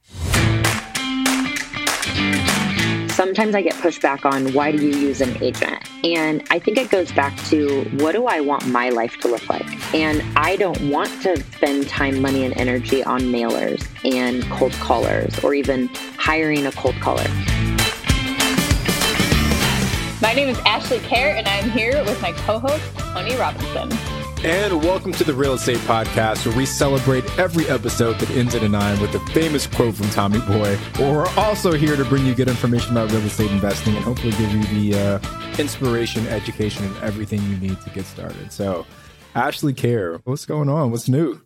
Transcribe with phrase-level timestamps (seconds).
[3.11, 5.83] Sometimes I get pushback on why do you use an agent?
[6.05, 9.49] And I think it goes back to what do I want my life to look
[9.49, 9.95] like?
[9.95, 15.43] And I don't want to spend time, money, and energy on mailers and cold callers
[15.43, 15.89] or even
[16.19, 17.25] hiring a cold caller.
[20.23, 23.91] My name is Ashley Kehr, and I'm here with my co host, Tony Robinson.
[24.45, 28.63] And welcome to the Real Estate Podcast, where we celebrate every episode that ends in
[28.63, 30.79] a nine with a famous quote from Tommy Boy.
[31.01, 34.53] We're also here to bring you good information about real estate investing and hopefully give
[34.53, 38.53] you the uh, inspiration, education, and everything you need to get started.
[38.53, 38.87] So,
[39.35, 40.93] Ashley Kehr, what's going on?
[40.93, 41.41] What's new?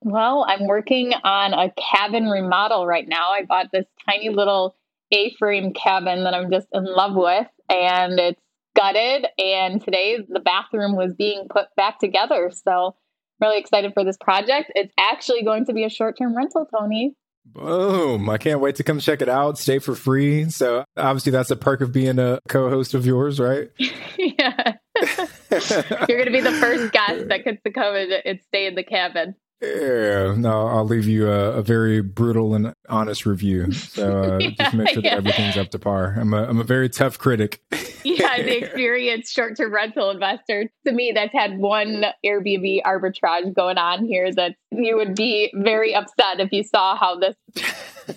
[0.00, 3.30] Well, I'm working on a cabin remodel right now.
[3.30, 4.74] I bought this tiny little
[5.12, 8.40] A frame cabin that I'm just in love with and it's
[8.74, 9.26] gutted.
[9.38, 12.50] And today the bathroom was being put back together.
[12.52, 12.96] So
[13.40, 14.72] really excited for this project.
[14.74, 17.14] It's actually going to be a short term rental, Tony.
[17.44, 18.28] Boom.
[18.28, 19.56] I can't wait to come check it out.
[19.56, 20.50] Stay for free.
[20.50, 23.70] So obviously that's a perk of being a co-host of yours, right?
[23.78, 24.72] yeah.
[25.48, 28.82] You're going to be the first guest that gets to come and stay in the
[28.82, 29.36] cabin.
[29.60, 33.72] Yeah, no, I'll leave you a, a, very brutal and honest review.
[33.72, 35.16] So uh, yeah, just make sure that yeah.
[35.16, 36.14] everything's up to par.
[36.18, 37.62] I'm a I'm a very tough critic.
[38.04, 40.70] yeah, the experienced short term rental investor.
[40.86, 44.30] To me, that's had one Airbnb arbitrage going on here.
[44.32, 47.34] That you would be very upset if you saw how this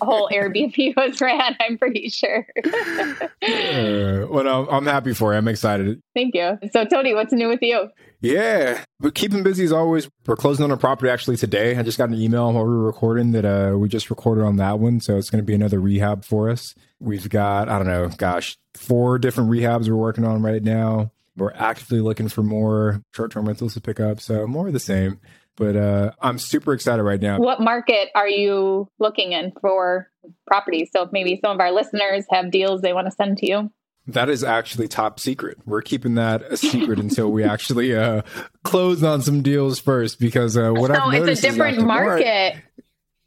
[0.00, 1.56] whole Airbnb was ran.
[1.58, 2.46] I'm pretty sure.
[2.64, 5.38] uh, well, no, I'm happy for you.
[5.38, 6.00] I'm excited.
[6.14, 6.58] Thank you.
[6.72, 7.88] So, Tony, what's new with you?
[8.20, 10.08] Yeah, but keeping busy as always.
[10.26, 11.76] We're closing on a property actually today.
[11.76, 14.56] I just got an email while we were recording that uh, we just recorded on
[14.56, 15.00] that one.
[15.00, 16.74] So it's going to be another rehab for us.
[16.98, 21.12] We've got, I don't know, gosh, four different rehabs we're working on right now.
[21.36, 24.20] We're actively looking for more short term rentals to pick up.
[24.20, 25.20] So more of the same.
[25.56, 27.38] But uh, I'm super excited right now.
[27.38, 30.10] What market are you looking in for
[30.46, 30.90] properties?
[30.92, 33.70] So maybe some of our listeners have deals they want to send to you.
[34.06, 35.58] That is actually top secret.
[35.66, 38.22] We're keeping that a secret until we actually uh,
[38.64, 42.56] close on some deals first because uh, what so I've noticed it's a different market.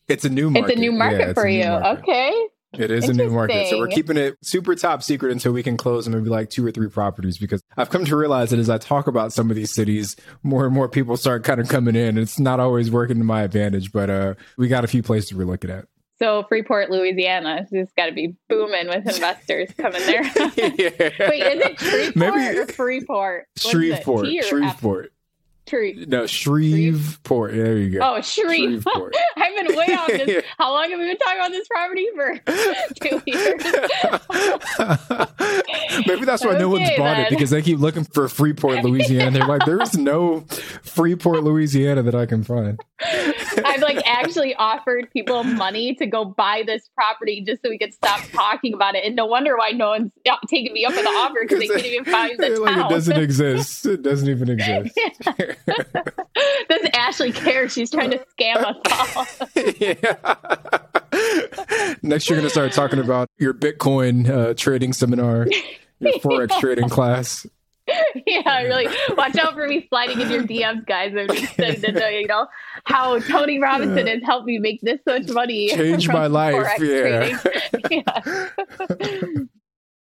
[0.08, 0.70] it's a new market.
[0.70, 1.66] It's a new market yeah, for you.
[1.66, 2.00] Market.
[2.00, 2.48] Okay.
[2.78, 3.70] It is a new market.
[3.70, 6.66] So we're keeping it super top secret until we can close and maybe like two
[6.66, 9.56] or three properties because I've come to realize that as I talk about some of
[9.56, 12.18] these cities, more and more people start kind of coming in.
[12.18, 15.46] It's not always working to my advantage, but uh, we got a few places we're
[15.46, 15.86] looking at.
[16.20, 20.22] So Freeport, Louisiana, it's got to be booming with investors coming there.
[20.38, 23.48] Wait, is it Shreveport Maybe, or Freeport?
[23.58, 24.28] Shreveport.
[24.44, 25.13] Shreveport.
[25.68, 26.08] Shreve.
[26.08, 27.54] No, Shreveport.
[27.54, 28.00] There you go.
[28.16, 28.84] Oh, Shreve.
[28.84, 29.16] Shreveport.
[29.38, 30.44] I've been way off this.
[30.58, 32.38] How long have we been talking about this property for?
[33.02, 33.64] Two years.
[36.06, 37.26] Maybe that's why okay, no one's bought then.
[37.26, 39.32] it because they keep looking for Freeport, Louisiana.
[39.32, 40.42] They're like, there is no
[40.84, 42.80] Freeport, Louisiana that I can find.
[43.66, 47.94] I've like actually offered people money to go buy this property just so we could
[47.94, 49.04] stop talking about it.
[49.06, 51.68] And no wonder why no one's uh, taking me up on the offer because they
[51.68, 52.86] can't even find the like town.
[52.86, 53.86] It doesn't exist.
[53.86, 55.00] It doesn't even exist.
[56.70, 57.70] Does Ashley care?
[57.70, 58.78] She's trying to scam us
[59.16, 59.26] all.
[59.78, 59.96] yeah.
[62.02, 65.48] Next, you're going to start talking about your Bitcoin uh, trading seminar,
[66.00, 66.60] your Forex yeah.
[66.60, 67.46] trading class.
[68.26, 68.88] yeah, really.
[69.18, 71.14] Watch out for me sliding in your DMs, guys.
[71.18, 72.48] I'm just to know, you know,
[72.86, 75.70] how Tony Robinson has helped me make this much money.
[75.70, 76.80] Change my life.
[76.80, 77.38] Yeah.
[77.92, 79.28] yeah.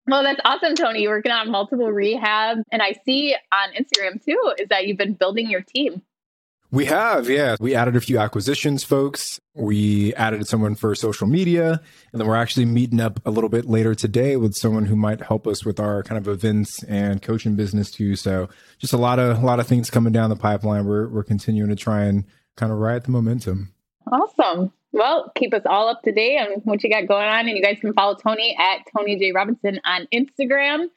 [0.08, 1.02] Well, that's awesome, Tony.
[1.02, 2.64] You're working on multiple rehabs.
[2.72, 6.02] And I see on Instagram too, is that you've been building your team.
[6.72, 7.56] We have, yeah.
[7.60, 9.40] We added a few acquisitions folks.
[9.54, 11.80] We added someone for social media.
[12.12, 15.22] And then we're actually meeting up a little bit later today with someone who might
[15.22, 18.16] help us with our kind of events and coaching business too.
[18.16, 20.86] So just a lot of a lot of things coming down the pipeline.
[20.86, 22.26] We're we're continuing to try and
[22.58, 23.75] kind of ride the momentum.
[24.12, 24.72] Awesome.
[24.92, 27.48] Well, keep us all up to date on what you got going on.
[27.48, 29.32] And you guys can follow Tony at Tony J.
[29.32, 30.88] Robinson on Instagram.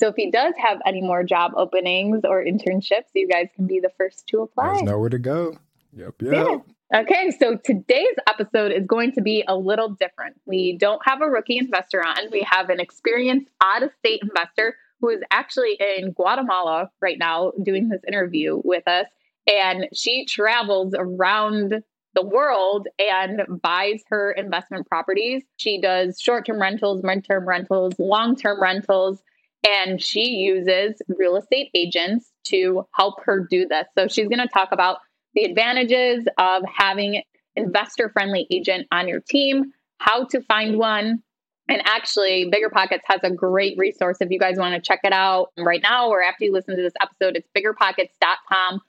[0.00, 3.78] So if he does have any more job openings or internships, you guys can be
[3.80, 4.72] the first to apply.
[4.72, 5.56] There's nowhere to go.
[5.92, 6.32] Yep, yep.
[6.32, 6.56] Yeah.
[7.00, 10.40] Okay, so today's episode is going to be a little different.
[10.46, 12.30] We don't have a rookie investor on.
[12.30, 17.52] We have an experienced out of state investor who is actually in Guatemala right now
[17.62, 19.06] doing this interview with us.
[19.46, 21.82] And she travels around
[22.14, 25.42] the world and buys her investment properties.
[25.56, 29.22] She does short term rentals, mid term rentals, long term rentals,
[29.66, 33.86] and she uses real estate agents to help her do this.
[33.96, 34.98] So she's going to talk about
[35.34, 37.22] the advantages of having
[37.56, 41.22] investor friendly agent on your team, how to find one,
[41.68, 45.12] And actually, Bigger Pockets has a great resource if you guys want to check it
[45.12, 47.36] out right now or after you listen to this episode.
[47.36, 48.80] It's biggerpockets.com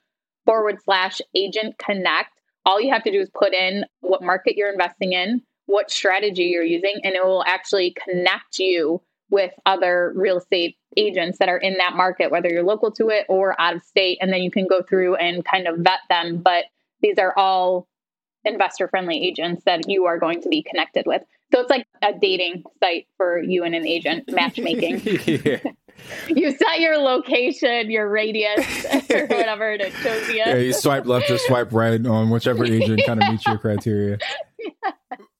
[0.44, 2.35] forward slash agent connect.
[2.66, 6.44] All you have to do is put in what market you're investing in, what strategy
[6.44, 11.58] you're using, and it will actually connect you with other real estate agents that are
[11.58, 14.18] in that market, whether you're local to it or out of state.
[14.20, 16.38] And then you can go through and kind of vet them.
[16.38, 16.64] But
[17.00, 17.88] these are all
[18.46, 21.22] investor friendly agents that you are going to be connected with.
[21.52, 25.00] So it's like a dating site for you and an agent matchmaking.
[26.28, 30.36] you set your location, your radius, or whatever, and it shows you.
[30.36, 34.18] Yeah, you swipe left or swipe right on whichever agent kind of meets your criteria.
[34.58, 34.92] Yeah.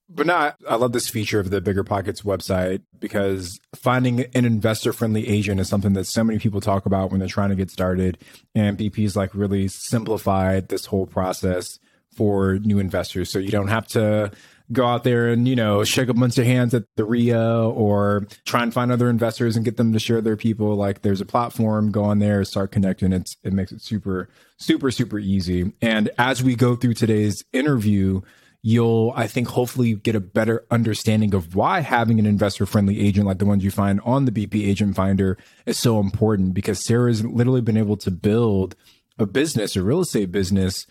[0.09, 4.91] But now I love this feature of the Bigger Pockets website because finding an investor
[4.91, 7.69] friendly agent is something that so many people talk about when they're trying to get
[7.69, 8.17] started.
[8.55, 11.77] And BP's like really simplified this whole process
[12.17, 13.31] for new investors.
[13.31, 14.31] So you don't have to
[14.71, 18.27] go out there and, you know, shake a bunch of hands at the REIA or
[18.43, 20.75] try and find other investors and get them to share their people.
[20.75, 23.13] Like there's a platform, go on there, start connecting.
[23.13, 25.71] It's, it makes it super, super, super easy.
[25.81, 28.21] And as we go through today's interview,
[28.61, 33.27] you'll, I think, hopefully get a better understanding of why having an investor friendly agent
[33.27, 37.23] like the ones you find on the BP Agent Finder is so important because Sarah's
[37.23, 38.75] literally been able to build
[39.17, 40.85] a business, a real estate business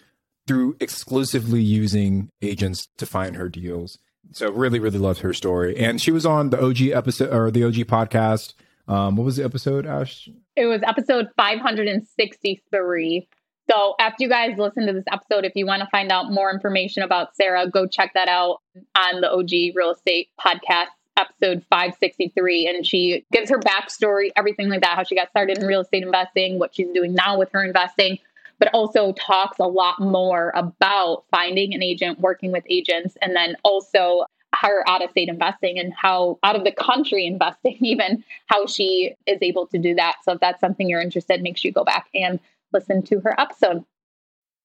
[0.46, 3.98] through exclusively using agents to find her deals.
[4.32, 5.76] So really, really loved her story.
[5.76, 8.54] And she was on the OG episode or the OG podcast.
[8.88, 10.28] Um, what was the episode, Ash?
[10.54, 13.28] It was episode 563.
[13.68, 16.52] So after you guys listen to this episode, if you want to find out more
[16.52, 18.60] information about Sarah, go check that out
[18.96, 22.68] on the OG Real Estate Podcast, episode 563.
[22.68, 26.04] And she gives her backstory, everything like that, how she got started in real estate
[26.04, 28.18] investing, what she's doing now with her investing,
[28.58, 33.56] but also talks a lot more about finding an agent, working with agents, and then
[33.64, 34.24] also
[34.60, 39.14] her out of state investing and how out of the country investing, even how she
[39.26, 40.16] is able to do that.
[40.22, 42.40] So if that's something you're interested, make sure you go back and
[42.72, 43.84] listen to her episode.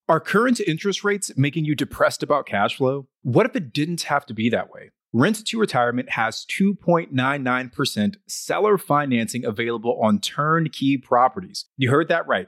[0.09, 3.07] Are current interest rates making you depressed about cash flow?
[3.21, 4.91] What if it didn't have to be that way?
[5.13, 11.65] Rent to Retirement has 2.99% seller financing available on turnkey properties.
[11.77, 12.47] You heard that right.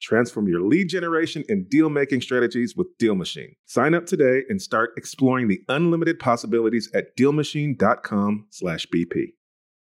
[0.00, 3.54] Transform your lead generation and deal making strategies with Deal Machine.
[3.66, 9.32] Sign up today and start exploring the unlimited possibilities at dealmachine.com/bp.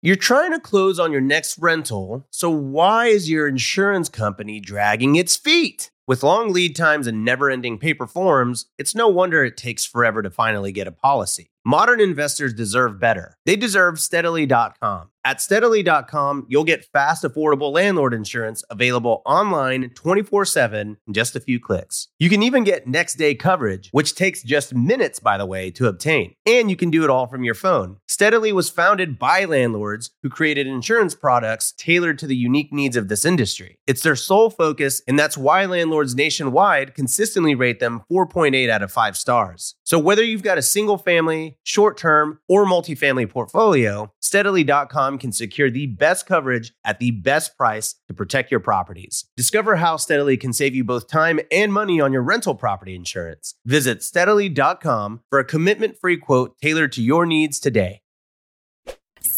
[0.02, 5.18] You're trying to close on your next rental, so why is your insurance company dragging
[5.18, 5.92] its feet?
[6.10, 10.24] With long lead times and never ending paper forms, it's no wonder it takes forever
[10.24, 11.52] to finally get a policy.
[11.64, 13.38] Modern investors deserve better.
[13.46, 15.12] They deserve steadily.com.
[15.26, 21.42] At steadily.com, you'll get fast, affordable landlord insurance available online 24 7 in just a
[21.42, 22.08] few clicks.
[22.18, 25.88] You can even get next day coverage, which takes just minutes, by the way, to
[25.88, 26.36] obtain.
[26.46, 27.98] And you can do it all from your phone.
[28.08, 33.10] Steadily was founded by landlords who created insurance products tailored to the unique needs of
[33.10, 33.78] this industry.
[33.86, 38.92] It's their sole focus, and that's why landlords nationwide consistently rate them 4.8 out of
[38.92, 39.76] 5 stars.
[39.84, 45.70] So whether you've got a single family, short term, or multifamily portfolio, steadily.com can secure
[45.70, 49.26] the best coverage at the best price to protect your properties.
[49.38, 53.56] Discover how Steadily can save you both time and money on your rental property insurance.
[53.66, 58.02] Visit steadily.com for a commitment free quote tailored to your needs today.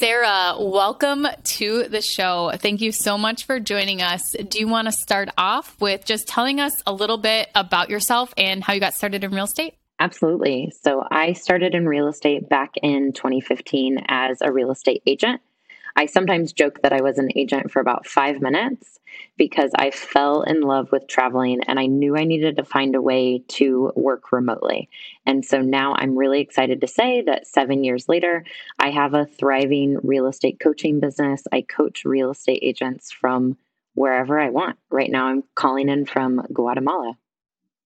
[0.01, 2.51] Sarah, welcome to the show.
[2.55, 4.31] Thank you so much for joining us.
[4.31, 8.33] Do you want to start off with just telling us a little bit about yourself
[8.35, 9.75] and how you got started in real estate?
[9.99, 10.73] Absolutely.
[10.81, 15.39] So, I started in real estate back in 2015 as a real estate agent.
[15.95, 18.99] I sometimes joke that I was an agent for about five minutes
[19.41, 23.01] because I fell in love with traveling and I knew I needed to find a
[23.01, 24.87] way to work remotely.
[25.25, 28.45] And so now I'm really excited to say that seven years later,
[28.77, 31.41] I have a thriving real estate coaching business.
[31.51, 33.57] I coach real estate agents from
[33.95, 34.77] wherever I want.
[34.91, 37.17] Right now, I'm calling in from Guatemala.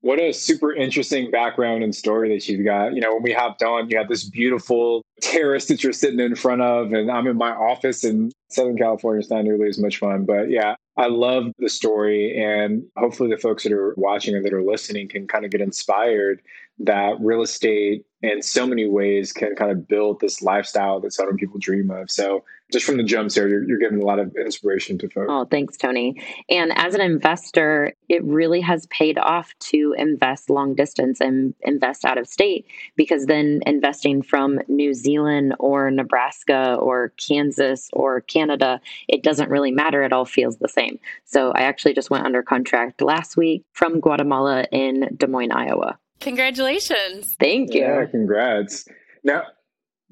[0.02, 2.96] What a super interesting background and story that you've got.
[2.96, 6.36] You know, when we hopped on, you have this beautiful terrace that you're sitting in
[6.36, 9.22] front of, and I'm in my office in Southern California.
[9.22, 12.42] It's not nearly as much fun, but yeah, I love the story.
[12.42, 15.62] And hopefully, the folks that are watching or that are listening can kind of get
[15.62, 16.42] inspired
[16.80, 21.26] that real estate in so many ways can kind of build this lifestyle that so
[21.26, 22.12] many people dream of.
[22.12, 25.28] So just from the jump there, you're, you're giving a lot of inspiration to folks.
[25.30, 26.22] Oh, thanks, Tony.
[26.50, 32.06] And as an investor, it really has paid off to invest long distance and invest
[32.06, 38.82] out of state because then investing from New Zealand or Nebraska or Kansas or Canada,
[39.08, 40.02] it doesn't really matter.
[40.02, 41.00] It all feels the same.
[41.24, 45.98] So I actually just went under contract last week from Guatemala in Des Moines, Iowa.
[46.20, 47.36] Congratulations.
[47.40, 47.82] Thank you.
[47.82, 48.88] Yeah, congrats.
[49.24, 49.44] Now,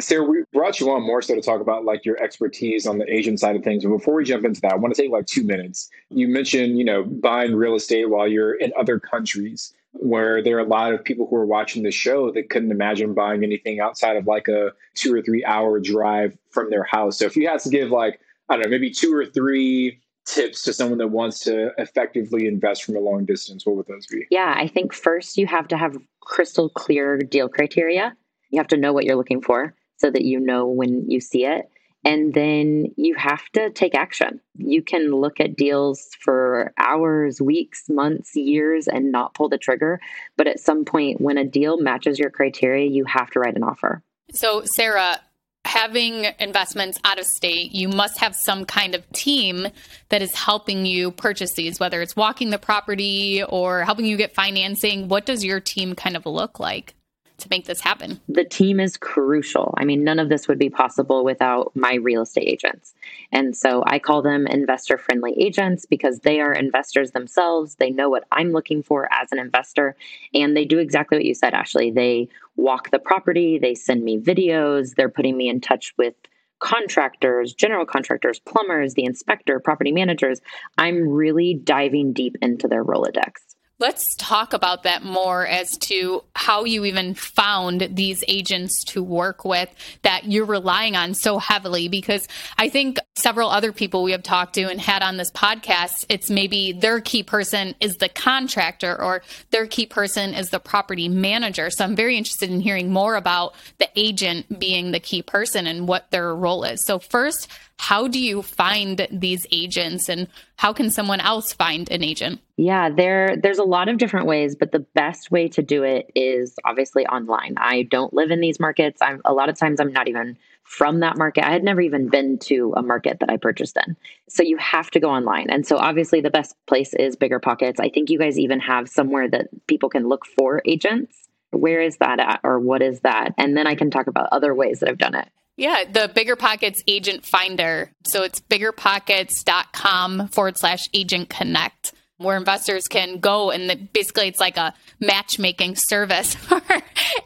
[0.01, 3.13] Sarah, we brought you on more so to talk about like your expertise on the
[3.13, 3.83] Asian side of things.
[3.83, 5.89] But before we jump into that, I want to take like two minutes.
[6.09, 10.61] You mentioned, you know, buying real estate while you're in other countries where there are
[10.61, 14.17] a lot of people who are watching the show that couldn't imagine buying anything outside
[14.17, 17.19] of like a two or three hour drive from their house.
[17.19, 18.19] So if you had to give like,
[18.49, 22.83] I don't know, maybe two or three tips to someone that wants to effectively invest
[22.83, 24.25] from a long distance, what would those be?
[24.31, 28.15] Yeah, I think first you have to have crystal clear deal criteria.
[28.49, 31.45] You have to know what you're looking for so that you know when you see
[31.45, 31.69] it.
[32.05, 34.41] And then you have to take action.
[34.57, 40.01] You can look at deals for hours, weeks, months, years, and not pull the trigger.
[40.35, 43.63] But at some point, when a deal matches your criteria, you have to write an
[43.63, 44.03] offer.
[44.33, 45.21] So, Sarah,
[45.63, 49.67] having investments out of state, you must have some kind of team
[50.09, 54.35] that is helping you purchase these, whether it's walking the property or helping you get
[54.35, 55.07] financing.
[55.07, 56.95] What does your team kind of look like?
[57.37, 58.19] To make this happen?
[58.29, 59.73] The team is crucial.
[59.77, 62.93] I mean, none of this would be possible without my real estate agents.
[63.31, 67.75] And so I call them investor friendly agents because they are investors themselves.
[67.75, 69.95] They know what I'm looking for as an investor.
[70.33, 71.91] And they do exactly what you said, Ashley.
[71.91, 76.13] They walk the property, they send me videos, they're putting me in touch with
[76.59, 80.39] contractors, general contractors, plumbers, the inspector, property managers.
[80.77, 83.52] I'm really diving deep into their Rolodex.
[83.79, 89.43] Let's talk about that more as to how you even found these agents to work
[89.43, 89.69] with
[90.03, 91.87] that you're relying on so heavily.
[91.87, 92.27] Because
[92.57, 96.29] I think several other people we have talked to and had on this podcast, it's
[96.29, 101.69] maybe their key person is the contractor or their key person is the property manager.
[101.69, 105.87] So I'm very interested in hearing more about the agent being the key person and
[105.87, 106.83] what their role is.
[106.85, 112.03] So, first, how do you find these agents and how can someone else find an
[112.03, 112.39] agent?
[112.55, 116.11] Yeah, there there's a lot of different ways, but the best way to do it
[116.15, 117.55] is obviously online.
[117.57, 119.01] I don't live in these markets.
[119.01, 121.45] I'm a lot of times I'm not even from that market.
[121.45, 123.95] I had never even been to a market that I purchased in.
[124.29, 125.49] So you have to go online.
[125.49, 127.79] And so obviously the best place is Bigger Pockets.
[127.79, 131.15] I think you guys even have somewhere that people can look for agents.
[131.51, 133.33] Where is that at or what is that?
[133.37, 135.27] And then I can talk about other ways that I've done it.
[135.55, 137.91] Yeah, the Bigger Pockets agent finder.
[138.05, 144.39] So it's biggerpockets.com forward slash agent connect where investors can go and the, basically it's
[144.39, 146.61] like a matchmaking service for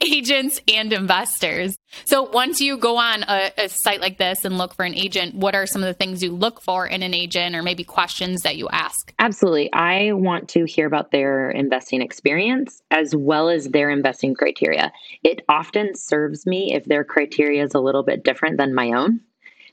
[0.02, 1.78] agents and investors.
[2.06, 5.36] So once you go on a, a, site like this and look for an agent,
[5.36, 8.42] what are some of the things you look for in an agent or maybe questions
[8.42, 9.14] that you ask?
[9.20, 9.72] Absolutely.
[9.74, 14.92] I want to hear about their investing experience as well as their investing criteria.
[15.24, 19.22] It often serves me if their criteria is a little bit different than my own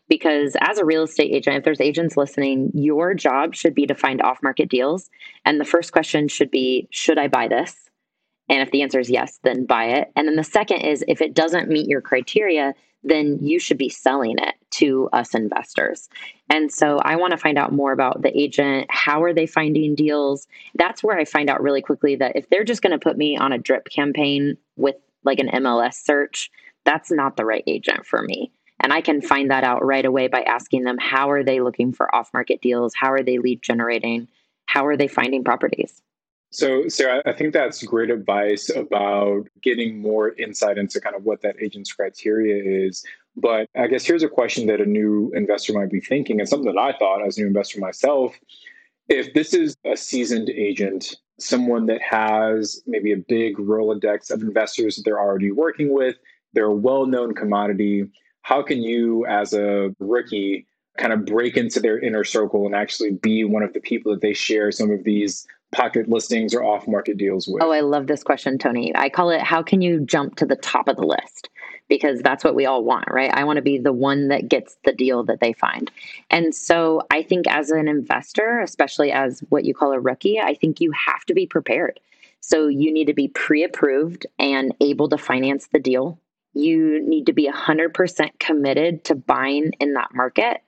[0.08, 3.94] because as a real estate agent, if there's agents listening, your job should be to
[3.94, 5.10] find off market deals.
[5.44, 7.74] And the first question should be Should I buy this?
[8.48, 10.12] And if the answer is yes, then buy it.
[10.16, 13.88] And then the second is if it doesn't meet your criteria, then you should be
[13.88, 16.08] selling it to us investors.
[16.50, 18.86] And so I want to find out more about the agent.
[18.90, 20.46] How are they finding deals?
[20.74, 23.36] That's where I find out really quickly that if they're just going to put me
[23.36, 26.50] on a drip campaign with like an MLS search,
[26.84, 28.52] that's not the right agent for me.
[28.80, 31.92] And I can find that out right away by asking them how are they looking
[31.92, 32.92] for off market deals?
[32.94, 34.28] How are they lead generating?
[34.66, 36.02] How are they finding properties?
[36.50, 41.42] So, Sarah, I think that's great advice about getting more insight into kind of what
[41.42, 43.04] that agent's criteria is.
[43.36, 46.72] But I guess here's a question that a new investor might be thinking, and something
[46.72, 48.38] that I thought as a new investor myself.
[49.08, 54.94] If this is a seasoned agent, someone that has maybe a big Rolodex of investors
[54.94, 56.16] that they're already working with,
[56.52, 58.06] they're a well known commodity,
[58.44, 60.66] how can you, as a rookie,
[60.98, 64.20] kind of break into their inner circle and actually be one of the people that
[64.20, 67.62] they share some of these pocket listings or off market deals with?
[67.62, 68.94] Oh, I love this question, Tony.
[68.94, 71.48] I call it how can you jump to the top of the list?
[71.88, 73.32] Because that's what we all want, right?
[73.32, 75.90] I want to be the one that gets the deal that they find.
[76.28, 80.52] And so I think as an investor, especially as what you call a rookie, I
[80.52, 81.98] think you have to be prepared.
[82.40, 86.18] So you need to be pre approved and able to finance the deal.
[86.54, 90.58] You need to be 100% committed to buying in that market.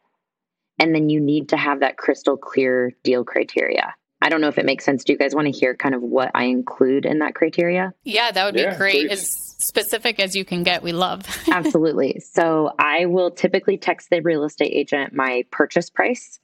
[0.78, 3.94] And then you need to have that crystal clear deal criteria.
[4.20, 5.04] I don't know if it makes sense.
[5.04, 7.92] Do you guys want to hear kind of what I include in that criteria?
[8.02, 9.08] Yeah, that would be yeah, great.
[9.08, 9.12] Please.
[9.12, 10.82] As specific as you can get.
[10.82, 11.22] We love.
[11.50, 12.20] Absolutely.
[12.20, 16.40] So I will typically text the real estate agent my purchase price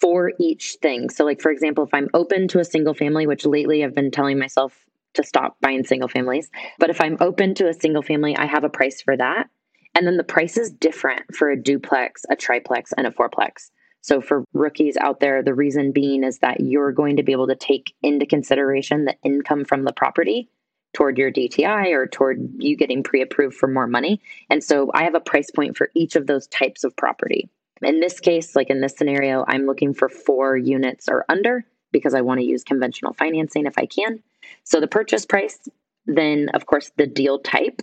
[0.00, 1.10] for each thing.
[1.10, 4.10] So, like, for example, if I'm open to a single family, which lately I've been
[4.10, 4.76] telling myself
[5.14, 8.64] to stop buying single families, but if I'm open to a single family, I have
[8.64, 9.48] a price for that.
[9.94, 13.70] And then the price is different for a duplex, a triplex, and a fourplex.
[14.02, 17.48] So, for rookies out there, the reason being is that you're going to be able
[17.48, 20.48] to take into consideration the income from the property
[20.94, 24.22] toward your DTI or toward you getting pre approved for more money.
[24.48, 27.50] And so, I have a price point for each of those types of property.
[27.82, 32.14] In this case, like in this scenario, I'm looking for four units or under because
[32.14, 34.22] I want to use conventional financing if I can.
[34.64, 35.68] So, the purchase price,
[36.06, 37.82] then, of course, the deal type.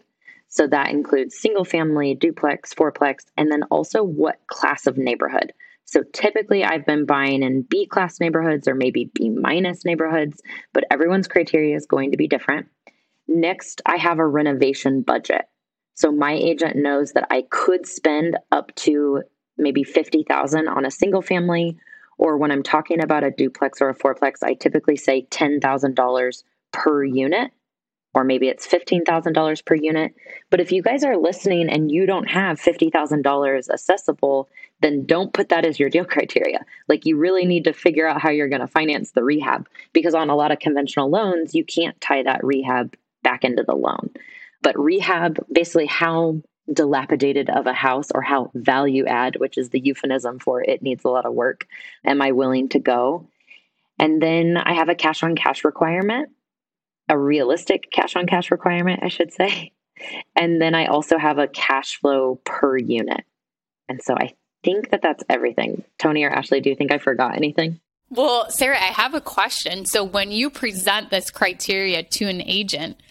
[0.49, 5.53] So, that includes single family, duplex, fourplex, and then also what class of neighborhood.
[5.87, 10.41] So typically I've been buying in B class neighborhoods or maybe B minus neighborhoods,
[10.73, 12.67] but everyone's criteria is going to be different.
[13.29, 15.47] Next, I have a renovation budget.
[15.93, 19.23] So my agent knows that I could spend up to
[19.57, 21.77] maybe 50,000 on a single family
[22.17, 27.03] or when I'm talking about a duplex or a fourplex, I typically say $10,000 per
[27.03, 27.51] unit
[28.17, 30.15] or maybe it's $15,000 per unit.
[30.49, 34.49] But if you guys are listening and you don't have $50,000 accessible,
[34.81, 36.65] then don't put that as your deal criteria.
[36.87, 40.15] Like you really need to figure out how you're going to finance the rehab because
[40.15, 44.09] on a lot of conventional loans, you can't tie that rehab back into the loan.
[44.63, 49.79] But rehab, basically, how dilapidated of a house or how value add, which is the
[49.79, 51.67] euphemism for it needs a lot of work,
[52.05, 53.27] am I willing to go?
[53.99, 56.29] And then I have a cash on cash requirement
[57.09, 59.71] a realistic cash on cash requirement, I should say.
[60.35, 63.25] And then I also have a cash flow per unit.
[63.89, 65.83] And so I think that that's everything.
[65.97, 67.79] Tony or Ashley, do you think I forgot anything?
[68.11, 69.85] Well, Sarah, I have a question.
[69.85, 73.01] So when you present this criteria to an agent,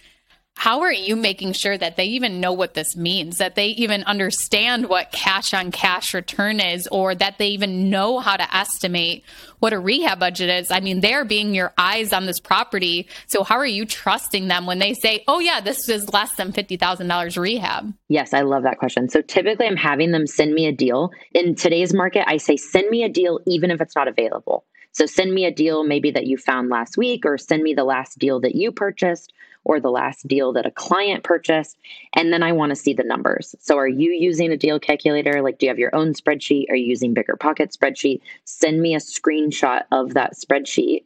[0.57, 4.03] how are you making sure that they even know what this means, that they even
[4.05, 9.23] understand what cash on cash return is, or that they even know how to estimate
[9.59, 10.71] what a rehab budget is?
[10.71, 13.07] I mean, they're being your eyes on this property.
[13.27, 16.53] So, how are you trusting them when they say, oh, yeah, this is less than
[16.53, 17.92] $50,000 rehab?
[18.09, 19.11] Yes, I love that question.
[19.11, 21.11] So, typically, I'm having them send me a deal.
[21.33, 24.64] In today's market, I say, send me a deal even if it's not available.
[24.92, 27.85] So, send me a deal maybe that you found last week, or send me the
[27.85, 29.33] last deal that you purchased
[29.67, 31.77] or the last deal that a client purchased.
[32.15, 33.57] And then I want to see the numbers.
[33.59, 35.43] So are you using a deal calculator?
[35.43, 36.71] Like, do you have your own spreadsheet?
[36.71, 38.21] Are you using Bigger Pocket spreadsheet?
[38.45, 41.05] Send me a screenshot of that spreadsheet.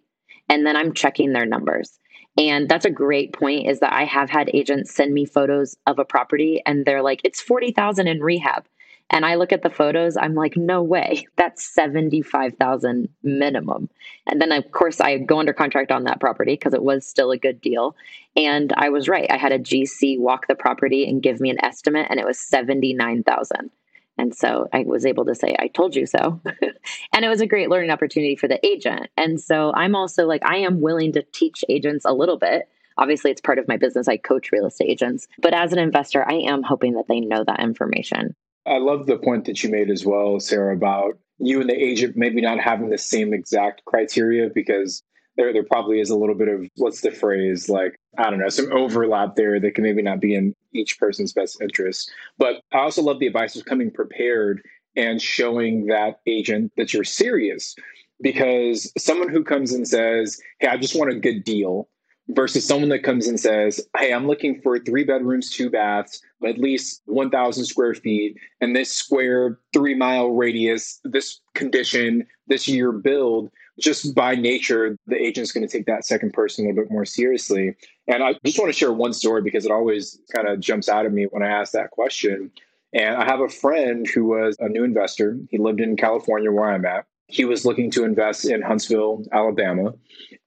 [0.50, 1.98] And then I'm checking their numbers.
[2.36, 5.98] And that's a great point is that I have had agents send me photos of
[5.98, 8.66] a property and they're like, it's 40,000 in rehab.
[9.10, 13.90] And I look at the photos, I'm like, no way, that's 75,000 minimum.
[14.26, 17.32] And then of course I go under contract on that property because it was still
[17.32, 17.96] a good deal.
[18.36, 19.30] And I was right.
[19.30, 22.38] I had a GC walk the property and give me an estimate and it was
[22.38, 23.70] 79,000.
[24.16, 26.40] And so I was able to say, I told you so.
[27.12, 29.08] and it was a great learning opportunity for the agent.
[29.16, 32.68] And so I'm also like, I am willing to teach agents a little bit.
[32.98, 34.08] Obviously, it's part of my business.
[34.08, 35.26] I coach real estate agents.
[35.38, 38.36] But as an investor, I am hoping that they know that information.
[38.66, 42.16] I love the point that you made as well, Sarah, about you and the agent
[42.16, 45.02] maybe not having the same exact criteria because
[45.36, 48.48] there there probably is a little bit of what's the phrase like I don't know
[48.48, 52.10] some overlap there that can maybe not be in each person's best interest.
[52.38, 54.62] But I also love the advice of coming prepared
[54.96, 57.74] and showing that agent that you're serious
[58.20, 61.88] because someone who comes and says, "Hey, I just want a good deal,"
[62.34, 66.58] versus someone that comes and says, Hey, I'm looking for three bedrooms, two baths, at
[66.58, 73.50] least 1,000 square feet, and this square three mile radius, this condition, this year build.
[73.78, 77.06] Just by nature, the agent's going to take that second person a little bit more
[77.06, 77.74] seriously.
[78.06, 81.06] And I just want to share one story because it always kind of jumps out
[81.06, 82.50] at me when I ask that question.
[82.92, 85.38] And I have a friend who was a new investor.
[85.48, 89.94] He lived in California, where I'm at he was looking to invest in Huntsville, Alabama,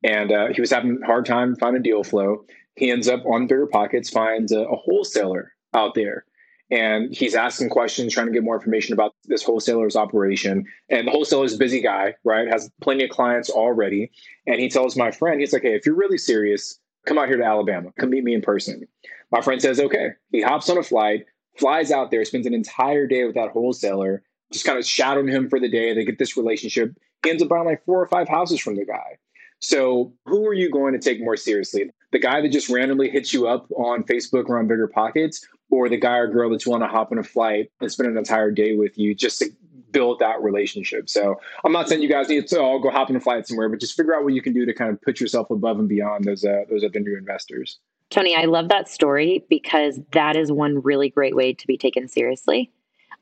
[0.04, 2.46] and uh, he was having a hard time finding deal flow.
[2.76, 6.26] He ends up on Bigger Pockets, finds a, a wholesaler out there,
[6.72, 10.66] and he's asking questions, trying to get more information about this wholesaler's operation.
[10.90, 12.48] And the wholesaler's a busy guy, right?
[12.48, 14.12] Has plenty of clients already.
[14.48, 17.38] And he tells my friend, he's like, "Hey, if you're really serious, come out here
[17.38, 17.92] to Alabama.
[18.00, 18.88] Come meet me in person."
[19.32, 21.26] My friend says, "Okay." He hops on a flight,
[21.58, 25.50] flies out there, spends an entire day with that wholesaler just kind of shadowing him
[25.50, 25.94] for the day.
[25.94, 26.96] They get this relationship.
[27.24, 29.18] He ends up buying like four or five houses from the guy.
[29.60, 31.90] So who are you going to take more seriously?
[32.12, 35.90] The guy that just randomly hits you up on Facebook or on Bigger Pockets, or
[35.90, 38.52] the guy or girl that's want to hop on a flight and spend an entire
[38.52, 39.50] day with you just to
[39.92, 41.10] build that relationship.
[41.10, 43.70] So I'm not saying you guys need to all go hop on a flight somewhere,
[43.70, 45.88] but just figure out what you can do to kind of put yourself above and
[45.88, 47.80] beyond those uh, those other new investors.
[48.10, 52.08] Tony, I love that story because that is one really great way to be taken
[52.08, 52.72] seriously.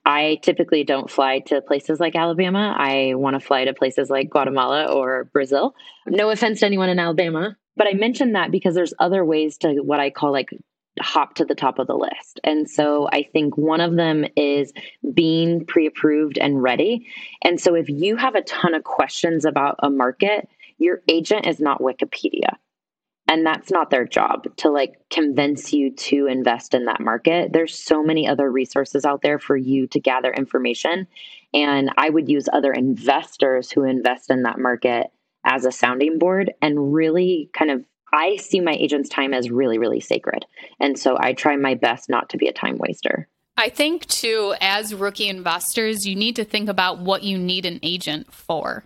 [0.05, 2.75] I typically don't fly to places like Alabama.
[2.77, 5.75] I want to fly to places like Guatemala or Brazil.
[6.07, 9.75] No offense to anyone in Alabama, but I mentioned that because there's other ways to
[9.81, 10.49] what I call like
[10.99, 12.39] hop to the top of the list.
[12.43, 14.73] And so I think one of them is
[15.13, 17.07] being pre approved and ready.
[17.43, 21.59] And so if you have a ton of questions about a market, your agent is
[21.59, 22.55] not Wikipedia
[23.31, 27.53] and that's not their job to like convince you to invest in that market.
[27.53, 31.07] There's so many other resources out there for you to gather information
[31.53, 35.07] and i would use other investors who invest in that market
[35.45, 39.77] as a sounding board and really kind of i see my agent's time as really
[39.77, 40.45] really sacred.
[40.79, 43.27] And so i try my best not to be a time waster.
[43.57, 47.79] I think too, as rookie investors, you need to think about what you need an
[47.83, 48.85] agent for.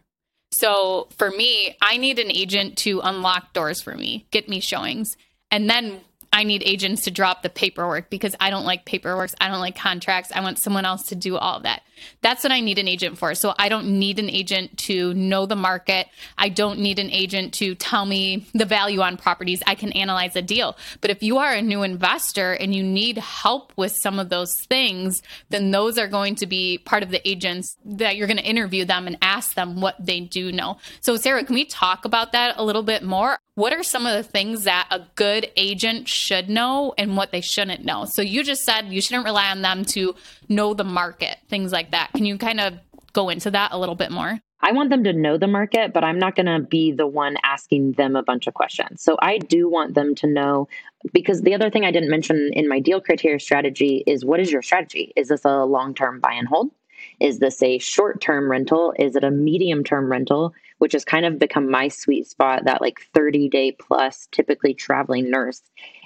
[0.57, 5.17] So for me, I need an agent to unlock doors for me, get me showings.
[5.51, 5.99] And then
[6.31, 9.31] I need agents to drop the paperwork because I don't like paperwork.
[9.41, 10.31] I don't like contracts.
[10.33, 11.81] I want someone else to do all of that.
[12.21, 13.35] That's what I need an agent for.
[13.35, 16.07] So I don't need an agent to know the market.
[16.37, 19.61] I don't need an agent to tell me the value on properties.
[19.67, 20.77] I can analyze a deal.
[21.01, 24.55] But if you are a new investor and you need help with some of those
[24.65, 28.43] things, then those are going to be part of the agents that you're going to
[28.43, 30.77] interview them and ask them what they do know.
[31.01, 33.39] So, Sarah, can we talk about that a little bit more?
[33.55, 37.39] what are some of the things that a good agent should know and what they
[37.39, 38.03] shouldn't know?
[38.03, 40.13] So you just said you shouldn't rely on them to
[40.49, 42.11] know the market, things like that.
[42.13, 42.73] Can you kind of
[43.13, 44.39] go into that a little bit more?
[44.61, 47.37] I want them to know the market, but I'm not going to be the one
[47.43, 49.01] asking them a bunch of questions.
[49.03, 50.67] So I do want them to know
[51.13, 54.51] because the other thing I didn't mention in my deal criteria strategy is what is
[54.51, 55.13] your strategy?
[55.15, 56.71] Is this a long term buy and hold?
[57.19, 58.93] Is this a short term rental?
[58.97, 60.53] Is it a medium term rental?
[60.79, 65.29] Which has kind of become my sweet spot, that like 30 day plus, typically traveling
[65.29, 65.61] nurse.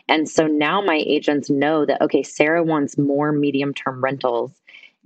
[0.09, 4.51] And so now my agents know that, okay, Sarah wants more medium term rentals.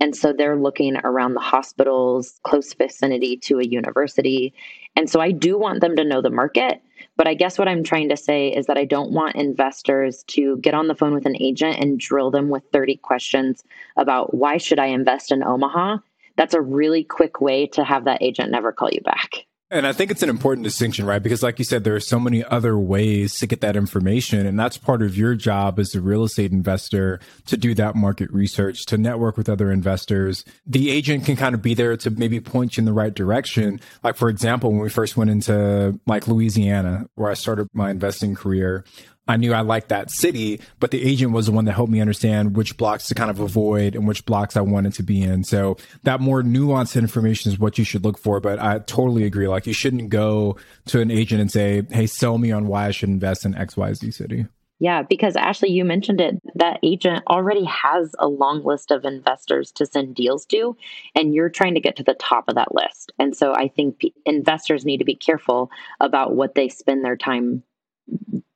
[0.00, 4.54] And so they're looking around the hospitals, close vicinity to a university.
[4.96, 6.82] And so I do want them to know the market.
[7.16, 10.56] But I guess what I'm trying to say is that I don't want investors to
[10.56, 13.62] get on the phone with an agent and drill them with 30 questions
[13.96, 15.98] about why should I invest in Omaha?
[16.36, 19.46] That's a really quick way to have that agent never call you back.
[19.70, 21.22] And I think it's an important distinction, right?
[21.22, 24.46] Because like you said, there are so many other ways to get that information.
[24.46, 28.30] And that's part of your job as a real estate investor to do that market
[28.30, 30.44] research, to network with other investors.
[30.66, 33.80] The agent can kind of be there to maybe point you in the right direction.
[34.02, 38.34] Like, for example, when we first went into like Louisiana, where I started my investing
[38.34, 38.84] career,
[39.26, 42.00] I knew I liked that city, but the agent was the one that helped me
[42.00, 45.44] understand which blocks to kind of avoid and which blocks I wanted to be in.
[45.44, 48.40] So that more nuanced information is what you should look for.
[48.40, 49.48] But I totally agree.
[49.48, 50.56] Like you shouldn't go
[50.86, 54.12] to an agent and say, Hey, sell me on why I should invest in XYZ
[54.12, 54.46] city.
[54.80, 56.38] Yeah, because Ashley, you mentioned it.
[56.56, 60.76] That agent already has a long list of investors to send deals to,
[61.14, 63.12] and you're trying to get to the top of that list.
[63.18, 67.16] And so I think p- investors need to be careful about what they spend their
[67.16, 67.62] time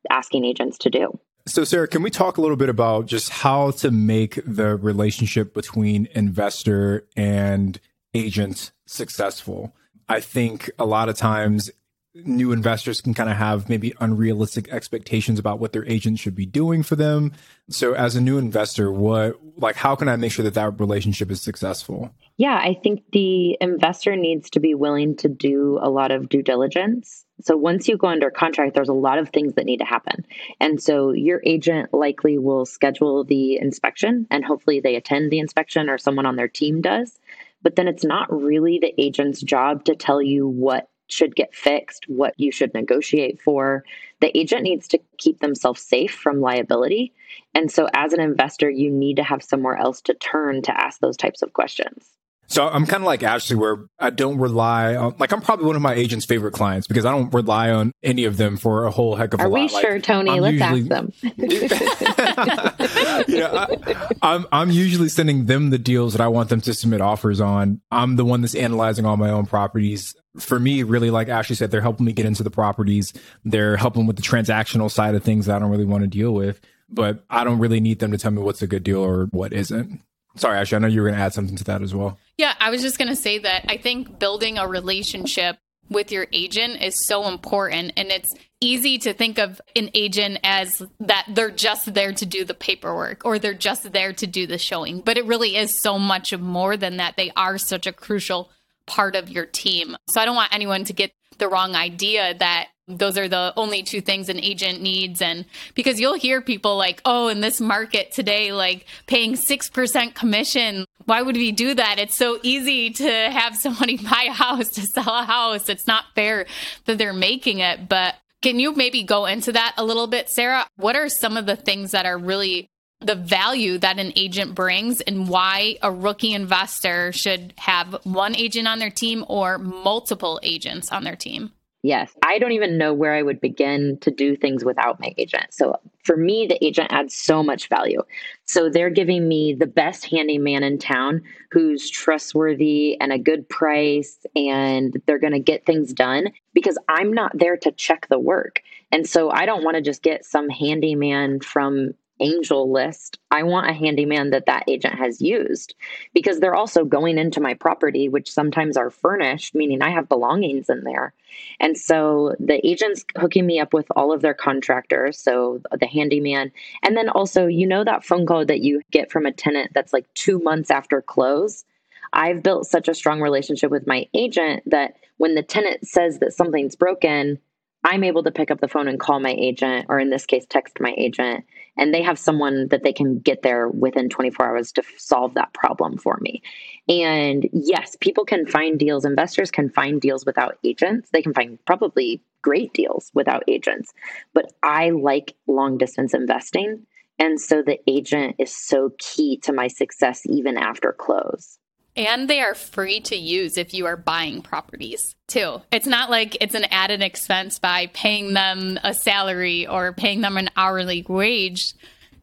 [0.09, 1.19] asking agents to do.
[1.47, 5.53] So, Sarah, can we talk a little bit about just how to make the relationship
[5.53, 7.79] between investor and
[8.13, 9.73] agent successful?
[10.07, 11.71] I think a lot of times
[12.13, 16.45] new investors can kind of have maybe unrealistic expectations about what their agent should be
[16.45, 17.31] doing for them.
[17.69, 21.31] So as a new investor, what like how can I make sure that that relationship
[21.31, 22.13] is successful?
[22.39, 26.41] Yeah, I think the investor needs to be willing to do a lot of due
[26.41, 27.25] diligence.
[27.41, 30.25] So once you go under contract, there's a lot of things that need to happen.
[30.57, 35.89] And so your agent likely will schedule the inspection and hopefully they attend the inspection
[35.89, 37.19] or someone on their team does.
[37.61, 42.05] But then it's not really the agent's job to tell you what should get fixed,
[42.07, 43.83] what you should negotiate for.
[44.21, 47.11] The agent needs to keep themselves safe from liability.
[47.53, 51.01] And so, as an investor, you need to have somewhere else to turn to ask
[51.01, 52.18] those types of questions.
[52.49, 55.75] So I'm kind of like Ashley, where I don't rely on, like, I'm probably one
[55.75, 58.91] of my agent's favorite clients because I don't rely on any of them for a
[58.91, 59.59] whole heck of a Are lot.
[59.59, 60.31] we sure, like, Tony?
[60.31, 61.11] I'm Let's usually, ask them.
[63.27, 67.01] yeah, I, I'm I'm usually sending them the deals that I want them to submit
[67.01, 67.81] offers on.
[67.91, 70.15] I'm the one that's analyzing all my own properties.
[70.39, 73.13] For me, really, like Ashley said, they're helping me get into the properties.
[73.45, 76.33] They're helping with the transactional side of things that I don't really want to deal
[76.33, 76.59] with.
[76.89, 79.53] But I don't really need them to tell me what's a good deal or what
[79.53, 80.01] isn't.
[80.35, 82.17] Sorry, Ashley, I know you were going to add something to that as well.
[82.39, 85.57] Yeah, I was just going to say that I think building a relationship
[85.89, 90.81] with your agent is so important and it's easy to think of an agent as
[91.01, 94.57] that they're just there to do the paperwork or they're just there to do the
[94.57, 97.17] showing but it really is so much more than that.
[97.17, 98.49] They are such a crucial
[98.85, 99.97] part of your team.
[100.07, 103.83] So i don't want anyone to get the wrong idea that those are the only
[103.83, 105.21] two things an agent needs.
[105.21, 110.85] And because you'll hear people like oh in this market today like paying 6% commission.
[111.05, 111.99] Why would we do that?
[111.99, 115.69] It's so easy to have somebody buy a house to sell a house.
[115.69, 116.45] It's not fair
[116.85, 117.87] that they're making it.
[117.87, 120.65] But can you maybe go into that a little bit sarah?
[120.77, 122.67] What are some of the things that are really
[123.01, 128.67] the value that an agent brings and why a rookie investor should have one agent
[128.67, 132.11] on their team or multiple agents on their team Yes.
[132.25, 135.53] I don't even know where I would begin to do things without my agent.
[135.53, 138.01] So for me, the agent adds so much value.
[138.45, 144.25] So they're giving me the best handyman in town who's trustworthy and a good price,
[144.35, 148.61] and they're going to get things done because I'm not there to check the work.
[148.91, 153.69] And so I don't want to just get some handyman from Angie's List, I want
[153.69, 155.75] a handyman that that agent has used
[156.13, 160.69] because they're also going into my property, which sometimes are furnished, meaning I have belongings
[160.69, 161.13] in there.
[161.59, 166.51] And so the agent's hooking me up with all of their contractors, so the handyman.
[166.83, 169.93] And then also, you know, that phone call that you get from a tenant that's
[169.93, 171.65] like two months after close.
[172.11, 176.33] I've built such a strong relationship with my agent that when the tenant says that
[176.33, 177.39] something's broken,
[177.83, 180.45] I'm able to pick up the phone and call my agent, or in this case,
[180.49, 181.45] text my agent,
[181.79, 185.53] and they have someone that they can get there within 24 hours to solve that
[185.53, 186.43] problem for me.
[186.89, 191.09] And yes, people can find deals, investors can find deals without agents.
[191.11, 193.93] They can find probably great deals without agents.
[194.33, 196.85] But I like long distance investing.
[197.17, 201.59] And so the agent is so key to my success even after close.
[201.99, 205.61] And they are free to use if you are buying properties too.
[205.69, 210.37] It's not like it's an added expense by paying them a salary or paying them
[210.37, 211.73] an hourly wage,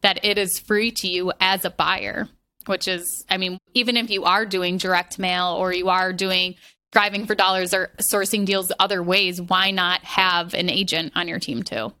[0.01, 2.27] that it is free to you as a buyer,
[2.65, 6.55] which is, I mean, even if you are doing direct mail or you are doing
[6.91, 11.37] driving for dollars or sourcing deals other ways, why not have an agent on your
[11.37, 11.93] team too?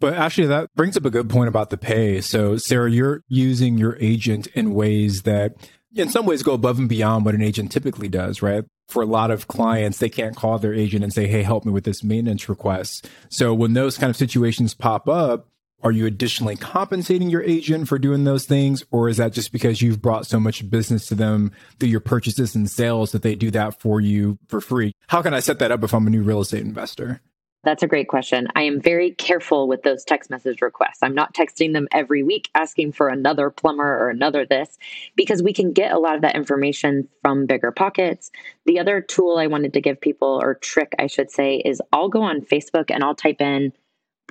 [0.00, 2.20] But actually, that brings up a good point about the pay.
[2.20, 5.54] So, Sarah, you're using your agent in ways that
[5.94, 8.64] in some ways go above and beyond what an agent typically does, right?
[8.88, 11.72] For a lot of clients, they can't call their agent and say, Hey, help me
[11.72, 13.08] with this maintenance request.
[13.28, 15.48] So when those kind of situations pop up,
[15.82, 18.84] are you additionally compensating your agent for doing those things?
[18.92, 21.50] Or is that just because you've brought so much business to them
[21.80, 24.92] through your purchases and sales that they do that for you for free?
[25.08, 27.20] How can I set that up if I'm a new real estate investor?
[27.64, 28.48] That's a great question.
[28.56, 30.98] I am very careful with those text message requests.
[31.00, 34.78] I'm not texting them every week asking for another plumber or another this
[35.14, 38.32] because we can get a lot of that information from bigger pockets.
[38.66, 42.08] The other tool I wanted to give people, or trick I should say, is I'll
[42.08, 43.72] go on Facebook and I'll type in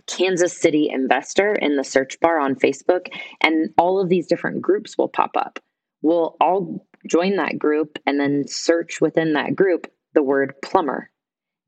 [0.08, 3.08] Kansas City investor in the search bar on Facebook,
[3.40, 5.60] and all of these different groups will pop up.
[6.02, 11.10] We'll all join that group and then search within that group the word plumber.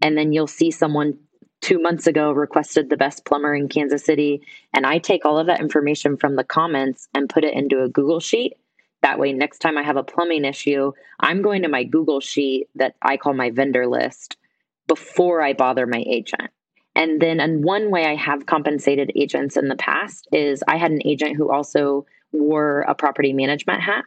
[0.01, 1.17] And then you'll see someone
[1.63, 4.41] two months ago requested the best plumber in Kansas City.
[4.73, 7.89] And I take all of that information from the comments and put it into a
[7.89, 8.53] Google Sheet.
[9.01, 12.67] That way, next time I have a plumbing issue, I'm going to my Google Sheet
[12.75, 14.37] that I call my vendor list
[14.87, 16.51] before I bother my agent.
[16.95, 20.91] And then, and one way I have compensated agents in the past is I had
[20.91, 24.03] an agent who also wore a property management hat.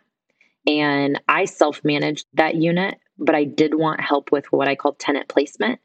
[0.67, 4.93] And I self managed that unit, but I did want help with what I call
[4.93, 5.81] tenant placement.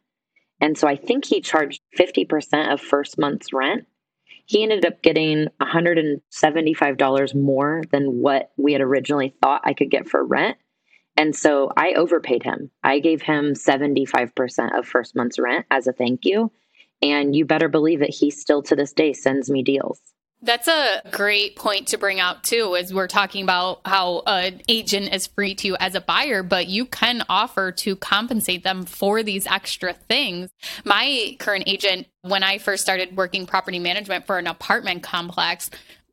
[0.62, 3.88] And so I think he charged 50% of first month's rent.
[4.46, 10.08] He ended up getting $175 more than what we had originally thought I could get
[10.08, 10.58] for rent.
[11.18, 12.70] And so I overpaid him.
[12.84, 16.52] I gave him 75% of first month's rent as a thank you.
[17.02, 20.00] And you better believe that he still to this day sends me deals.
[20.44, 25.14] That's a great point to bring out too, as we're talking about how an agent
[25.14, 29.22] is free to you as a buyer, but you can offer to compensate them for
[29.22, 30.50] these extra things.
[30.84, 35.70] My current agent, when I first started working property management for an apartment complex,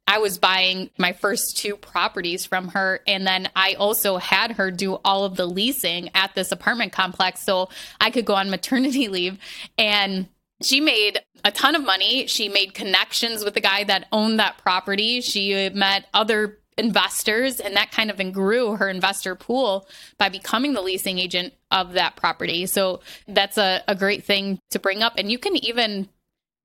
[0.06, 3.00] I was buying my first two properties from her.
[3.06, 7.42] And then I also had her do all of the leasing at this apartment complex
[7.44, 7.68] so
[8.00, 9.38] I could go on maternity leave.
[9.76, 10.28] And
[10.62, 12.26] she made a ton of money.
[12.26, 15.20] She made connections with the guy that owned that property.
[15.20, 20.80] She met other investors and that kind of grew her investor pool by becoming the
[20.80, 22.66] leasing agent of that property.
[22.66, 25.14] So that's a, a great thing to bring up.
[25.18, 26.08] And you can even,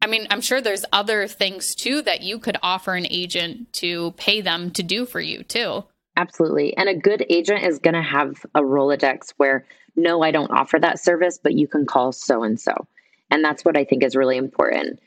[0.01, 4.11] I mean, I'm sure there's other things too that you could offer an agent to
[4.11, 5.83] pay them to do for you too.
[6.15, 6.77] Absolutely.
[6.77, 10.79] And a good agent is going to have a Rolodex where, no, I don't offer
[10.79, 12.87] that service, but you can call so and so.
[13.33, 14.99] And that's what I think is really important.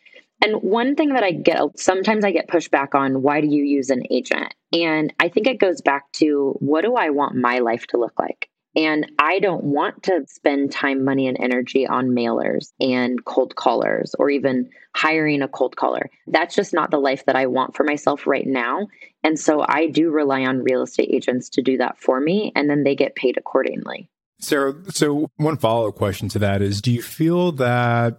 [0.44, 3.88] And one thing that I get sometimes I get pushback on why do you use
[3.88, 4.52] an agent?
[4.72, 8.18] And I think it goes back to what do I want my life to look
[8.18, 8.50] like?
[8.74, 14.14] And I don't want to spend time, money, and energy on mailers and cold callers
[14.18, 16.10] or even hiring a cold caller.
[16.26, 18.88] That's just not the life that I want for myself right now.
[19.22, 22.68] And so I do rely on real estate agents to do that for me, and
[22.68, 24.10] then they get paid accordingly.
[24.38, 28.18] Sarah, so one follow up question to that is Do you feel that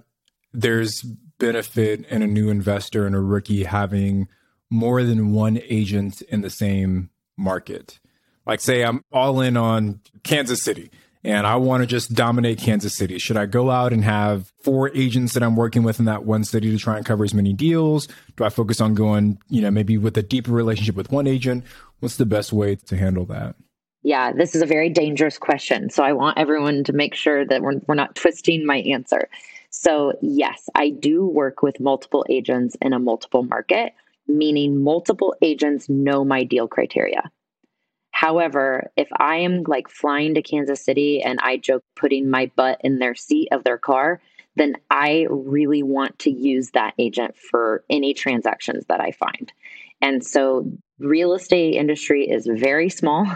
[0.53, 1.01] there's
[1.39, 4.27] benefit in a new investor and a rookie having
[4.69, 7.99] more than one agent in the same market?
[8.45, 10.89] Like, say, I'm all in on Kansas City
[11.23, 13.17] and I want to just dominate Kansas City.
[13.17, 16.45] Should I go out and have four agents that I'm working with in that one
[16.45, 18.08] city to try and cover as many deals?
[18.38, 21.65] Do I focus on going, you know, maybe with a deeper relationship with one agent?
[21.99, 23.56] What's the best way to handle that?
[24.08, 25.89] Yeah, this is a very dangerous question.
[25.89, 29.28] So I want everyone to make sure that we're, we're not twisting my answer.
[29.70, 33.91] So, yes, I do work with multiple agents in a multiple market,
[34.26, 37.30] meaning multiple agents know my deal criteria.
[38.12, 42.80] However, if I am like flying to Kansas City and I joke putting my butt
[42.86, 44.22] in their seat of their car,
[44.56, 49.52] then I really want to use that agent for any transactions that I find.
[50.00, 53.28] And so real estate industry is very small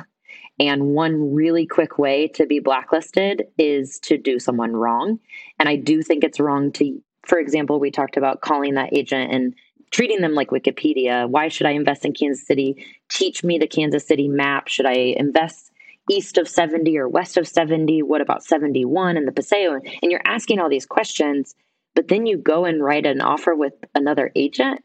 [0.61, 5.19] and one really quick way to be blacklisted is to do someone wrong.
[5.57, 9.33] And I do think it's wrong to, for example, we talked about calling that agent
[9.33, 9.55] and
[9.89, 11.27] treating them like Wikipedia.
[11.27, 12.85] Why should I invest in Kansas City?
[13.09, 14.67] Teach me the Kansas City map.
[14.67, 15.71] Should I invest
[16.11, 18.03] east of 70 or west of 70?
[18.03, 19.79] What about 71 and the Paseo?
[20.03, 21.55] And you're asking all these questions,
[21.95, 24.83] but then you go and write an offer with another agent.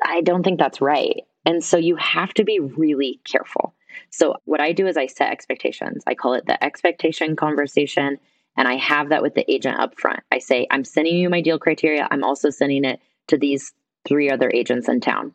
[0.00, 1.24] I don't think that's right.
[1.44, 3.74] And so you have to be really careful.
[4.10, 6.02] So, what I do is I set expectations.
[6.06, 8.18] I call it the expectation conversation.
[8.56, 10.20] And I have that with the agent up front.
[10.30, 12.06] I say, I'm sending you my deal criteria.
[12.10, 13.72] I'm also sending it to these
[14.06, 15.32] three other agents in town.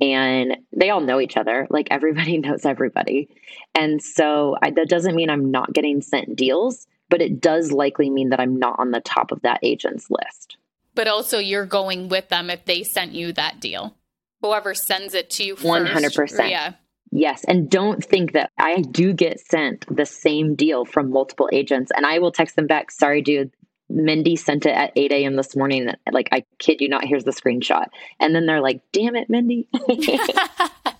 [0.00, 1.66] And they all know each other.
[1.70, 3.28] Like everybody knows everybody.
[3.74, 8.10] And so I, that doesn't mean I'm not getting sent deals, but it does likely
[8.10, 10.56] mean that I'm not on the top of that agent's list.
[10.94, 13.96] But also, you're going with them if they sent you that deal.
[14.42, 15.66] Whoever sends it to you first.
[15.66, 16.50] 100%.
[16.50, 16.74] Yeah.
[17.16, 17.44] Yes.
[17.44, 22.04] And don't think that I do get sent the same deal from multiple agents and
[22.04, 23.52] I will text them back, sorry, dude,
[23.88, 25.36] Mindy sent it at 8 a.m.
[25.36, 25.90] this morning.
[26.10, 27.86] Like, I kid you not, here's the screenshot.
[28.18, 29.68] And then they're like, damn it, Mindy.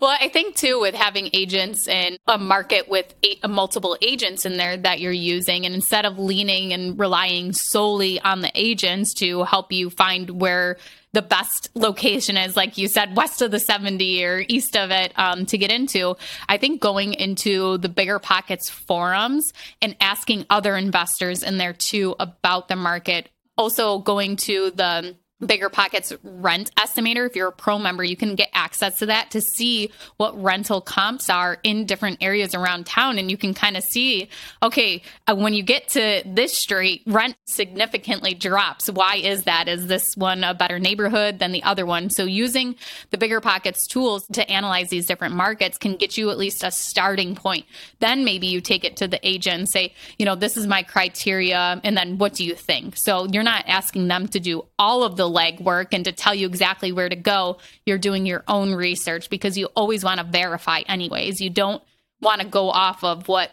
[0.00, 3.14] Well, I think too, with having agents in a market with
[3.46, 8.40] multiple agents in there that you're using, and instead of leaning and relying solely on
[8.40, 10.78] the agents to help you find where
[11.12, 15.12] the best location is, like you said, west of the 70 or east of it
[15.16, 16.16] um, to get into,
[16.48, 22.16] I think going into the bigger pockets forums and asking other investors in there too
[22.18, 27.26] about the market, also going to the Bigger Pockets rent estimator.
[27.26, 30.80] If you're a pro member, you can get access to that to see what rental
[30.80, 33.18] comps are in different areas around town.
[33.18, 34.28] And you can kind of see,
[34.62, 38.90] okay, uh, when you get to this street, rent significantly drops.
[38.90, 39.68] Why is that?
[39.68, 42.10] Is this one a better neighborhood than the other one?
[42.10, 42.76] So using
[43.10, 46.70] the Bigger Pockets tools to analyze these different markets can get you at least a
[46.70, 47.64] starting point.
[48.00, 50.82] Then maybe you take it to the agent and say, you know, this is my
[50.82, 51.80] criteria.
[51.82, 52.96] And then what do you think?
[52.96, 56.46] So you're not asking them to do all of the legwork and to tell you
[56.46, 57.58] exactly where to go.
[57.86, 61.40] You're doing your own research because you always want to verify, anyways.
[61.40, 61.82] You don't
[62.20, 63.50] want to go off of what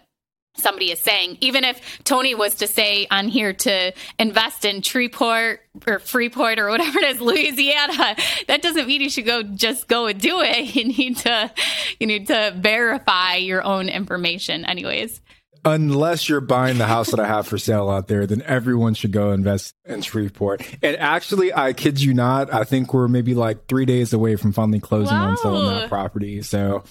[0.57, 1.38] somebody is saying.
[1.41, 6.69] Even if Tony was to say on here to invest in Treeport or Freeport or
[6.69, 8.15] whatever it is, Louisiana,
[8.47, 10.57] that doesn't mean you should go just go and do it.
[10.78, 11.51] You need to
[11.99, 15.21] you need to verify your own information anyways.
[15.66, 19.12] Unless you're buying the house that I have for sale out there, then everyone should
[19.12, 20.62] go invest in Shreveport.
[20.82, 24.53] And actually, I kid you not, I think we're maybe like three days away from
[24.53, 25.30] finally closing wow.
[25.30, 26.41] on selling that property.
[26.41, 26.84] So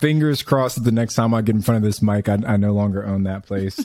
[0.00, 2.56] fingers crossed that the next time I get in front of this mic, I, I
[2.56, 3.84] no longer own that place.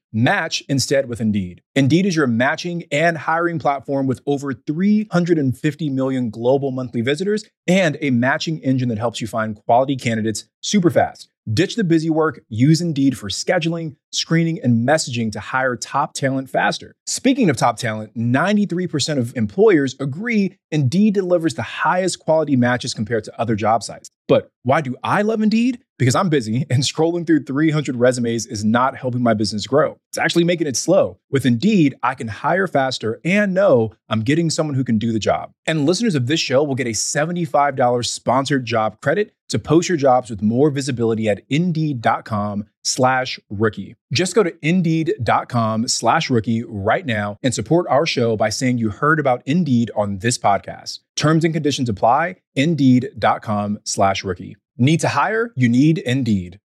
[0.13, 1.61] Match instead with Indeed.
[1.73, 7.97] Indeed is your matching and hiring platform with over 350 million global monthly visitors and
[8.01, 11.29] a matching engine that helps you find quality candidates super fast.
[11.51, 16.49] Ditch the busy work, use Indeed for scheduling, screening, and messaging to hire top talent
[16.49, 16.93] faster.
[17.07, 23.23] Speaking of top talent, 93% of employers agree Indeed delivers the highest quality matches compared
[23.23, 24.09] to other job sites.
[24.27, 25.83] But why do I love Indeed?
[25.97, 29.97] Because I'm busy and scrolling through 300 resumes is not helping my business grow.
[30.11, 31.19] It's actually making it slow.
[31.29, 35.19] With Indeed, I can hire faster and know I'm getting someone who can do the
[35.19, 35.53] job.
[35.65, 39.97] And listeners of this show will get a $75 sponsored job credit to post your
[39.97, 43.95] jobs with more visibility at indeed.com slash rookie.
[44.11, 48.89] Just go to indeed.com slash rookie right now and support our show by saying you
[48.89, 50.99] heard about Indeed on this podcast.
[51.15, 52.35] Terms and conditions apply.
[52.55, 54.57] Indeed.com slash rookie.
[54.77, 55.53] Need to hire?
[55.55, 56.59] You need Indeed.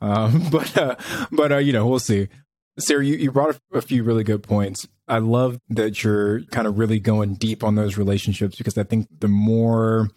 [0.00, 0.94] Um, but uh,
[1.32, 2.28] but uh, you know, we'll see.
[2.78, 4.86] Sarah, you, you brought a, a few really good points.
[5.08, 9.08] I love that you're kind of really going deep on those relationships because I think
[9.20, 10.10] the more,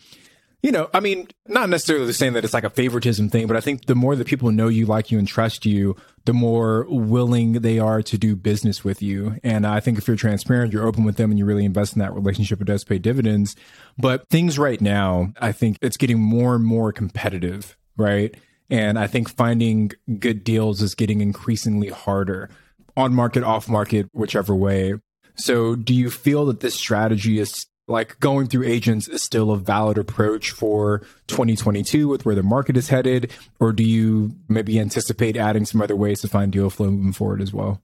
[0.63, 3.61] you know, I mean, not necessarily saying that it's like a favoritism thing, but I
[3.61, 5.95] think the more that people know you, like you, and trust you,
[6.25, 9.37] the more willing they are to do business with you.
[9.43, 11.99] And I think if you're transparent, you're open with them, and you really invest in
[11.99, 13.55] that relationship, it does pay dividends.
[13.97, 18.35] But things right now, I think it's getting more and more competitive, right?
[18.69, 22.49] And I think finding good deals is getting increasingly harder
[22.95, 24.93] on market, off market, whichever way.
[25.35, 29.57] So do you feel that this strategy is like going through agents is still a
[29.57, 33.31] valid approach for 2022 with where the market is headed?
[33.59, 37.41] Or do you maybe anticipate adding some other ways to find deal flow moving forward
[37.41, 37.81] as well?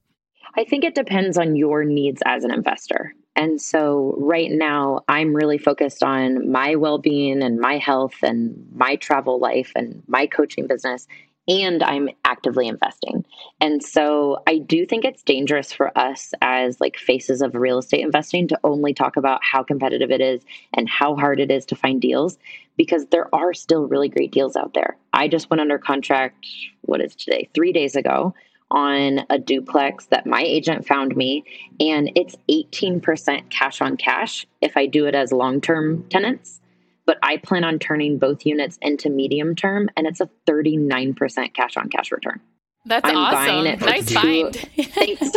[0.56, 3.12] I think it depends on your needs as an investor.
[3.36, 8.66] And so right now, I'm really focused on my well being and my health and
[8.74, 11.06] my travel life and my coaching business.
[11.48, 13.24] And I'm actively investing.
[13.60, 18.00] And so I do think it's dangerous for us as like faces of real estate
[18.00, 20.42] investing to only talk about how competitive it is
[20.74, 22.36] and how hard it is to find deals
[22.76, 24.96] because there are still really great deals out there.
[25.12, 26.46] I just went under contract,
[26.80, 28.34] what is today, three days ago
[28.70, 31.44] on a duplex that my agent found me,
[31.80, 36.60] and it's 18% cash on cash if I do it as long term tenants.
[37.04, 41.76] But I plan on turning both units into medium term, and it's a 39% cash
[41.76, 42.40] on cash return.
[42.84, 43.64] That's I'm awesome.
[43.80, 44.54] nice two, find.
[44.54, 45.30] thanks.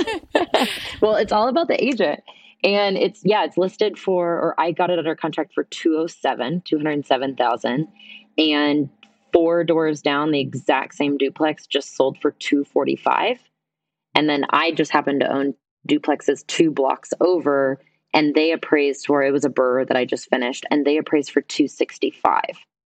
[1.02, 2.22] well, it's all about the agent.
[2.64, 7.88] And it's yeah, it's listed for or I got it under contract for 207, 207,000
[8.38, 8.90] and
[9.32, 13.40] four doors down, the exact same duplex just sold for 245.
[14.16, 15.54] And then I just happened to own
[15.88, 17.80] duplexes two blocks over
[18.14, 21.32] and they appraised for it was a BRRRR that I just finished and they appraised
[21.32, 22.42] for 265.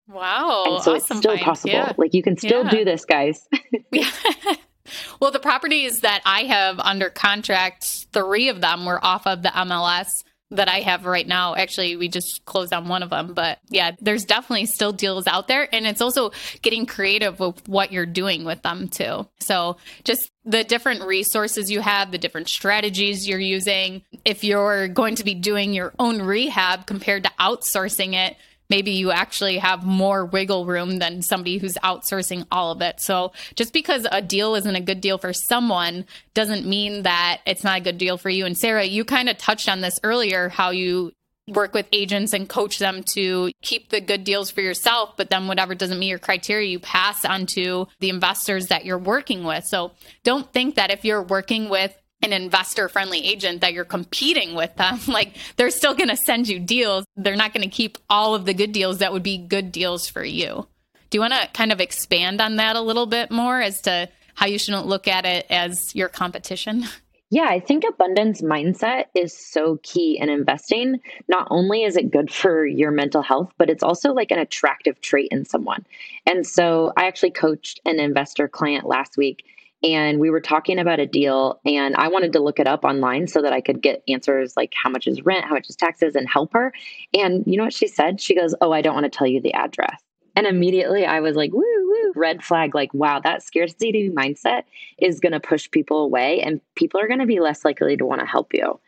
[0.09, 0.65] Wow.
[0.67, 1.41] And so awesome it's still find.
[1.43, 1.75] possible.
[1.75, 1.93] Yeah.
[1.97, 2.71] Like you can still yeah.
[2.71, 3.47] do this, guys.
[5.21, 9.51] well, the properties that I have under contract, three of them were off of the
[9.51, 11.55] MLS that I have right now.
[11.55, 15.47] Actually, we just closed on one of them, but yeah, there's definitely still deals out
[15.49, 15.73] there.
[15.75, 16.33] And it's also
[16.63, 19.29] getting creative with what you're doing with them too.
[19.41, 24.03] So just the different resources you have, the different strategies you're using.
[24.25, 28.37] If you're going to be doing your own rehab compared to outsourcing it,
[28.71, 33.01] maybe you actually have more wiggle room than somebody who's outsourcing all of it.
[33.01, 36.05] So just because a deal isn't a good deal for someone
[36.35, 38.47] doesn't mean that it's not a good deal for you.
[38.47, 41.13] And Sarah, you kind of touched on this earlier how you
[41.49, 45.49] work with agents and coach them to keep the good deals for yourself, but then
[45.49, 49.65] whatever doesn't meet your criteria, you pass on to the investors that you're working with.
[49.65, 49.93] So
[50.25, 54.75] don't think that if you're working with an investor friendly agent that you're competing with
[54.77, 57.05] them, like they're still going to send you deals.
[57.17, 60.09] They're not going to keep all of the good deals that would be good deals
[60.09, 60.67] for you.
[61.11, 64.09] Do you want to kind of expand on that a little bit more as to
[64.35, 66.85] how you shouldn't look at it as your competition?
[67.31, 71.01] Yeah, I think abundance mindset is so key in investing.
[71.29, 75.01] Not only is it good for your mental health, but it's also like an attractive
[75.03, 75.85] trait in someone.
[76.25, 79.45] And so I actually coached an investor client last week
[79.83, 83.27] and we were talking about a deal and i wanted to look it up online
[83.27, 86.15] so that i could get answers like how much is rent how much is taxes
[86.15, 86.73] and help her.
[87.15, 88.21] And you know what she said?
[88.21, 90.01] She goes oh i don't want to tell you the address.
[90.37, 94.63] And immediately i was like woo woo red flag like wow that scarcity mindset
[94.99, 98.07] is going to push people away and people are going to be less likely to
[98.07, 98.81] want to help you.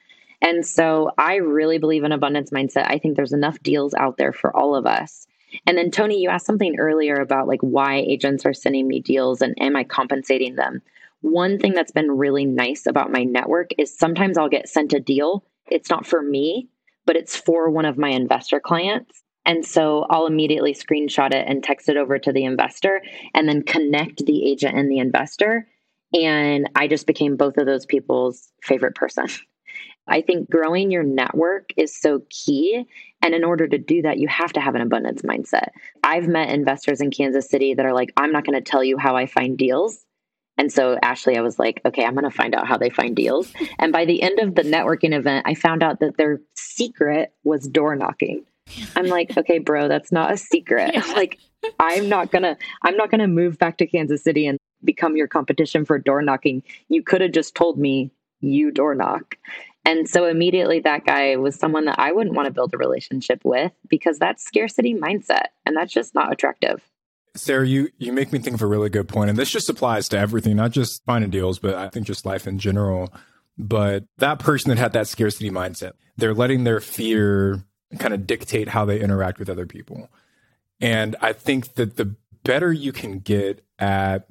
[0.43, 2.87] And so i really believe in abundance mindset.
[2.89, 5.27] I think there's enough deals out there for all of us
[5.67, 9.41] and then Tony, you asked something earlier about like why agents are sending me deals
[9.43, 10.83] and am I compensating them?
[11.23, 15.01] One thing that's been really nice about my network is sometimes I'll get sent a
[15.01, 15.45] deal.
[15.67, 16.69] It's not for me,
[17.05, 19.23] but it's for one of my investor clients.
[19.45, 23.03] And so I'll immediately screenshot it and text it over to the investor
[23.35, 25.67] and then connect the agent and the investor.
[26.13, 29.27] And I just became both of those people's favorite person.
[30.07, 32.87] I think growing your network is so key.
[33.23, 35.69] And in order to do that, you have to have an abundance mindset.
[36.03, 38.99] I've met investors in Kansas City that are like, I'm not going to tell you
[38.99, 40.05] how I find deals.
[40.59, 43.17] And so, Ashley, I was like, okay, I'm going to find out how they find
[43.17, 43.53] deals.
[43.79, 47.67] And by the end of the networking event, I found out that their secret was
[47.67, 48.45] door knocking.
[48.95, 50.93] I'm like, okay, bro, that's not a secret.
[50.95, 51.13] Yeah.
[51.15, 51.39] Like,
[51.79, 55.85] I'm not gonna, I'm not gonna move back to Kansas City and become your competition
[55.85, 56.63] for door knocking.
[56.89, 59.37] You could have just told me you door knock.
[59.85, 63.41] And so immediately that guy was someone that I wouldn't want to build a relationship
[63.45, 66.83] with because that's scarcity mindset and that's just not attractive.
[67.35, 70.09] Sarah, you, you make me think of a really good point, and this just applies
[70.09, 73.13] to everything, not just finding deals, but I think just life in general.
[73.57, 77.65] But that person that had that scarcity mindset, they're letting their fear
[77.99, 80.09] kind of dictate how they interact with other people.
[80.81, 84.27] And I think that the better you can get at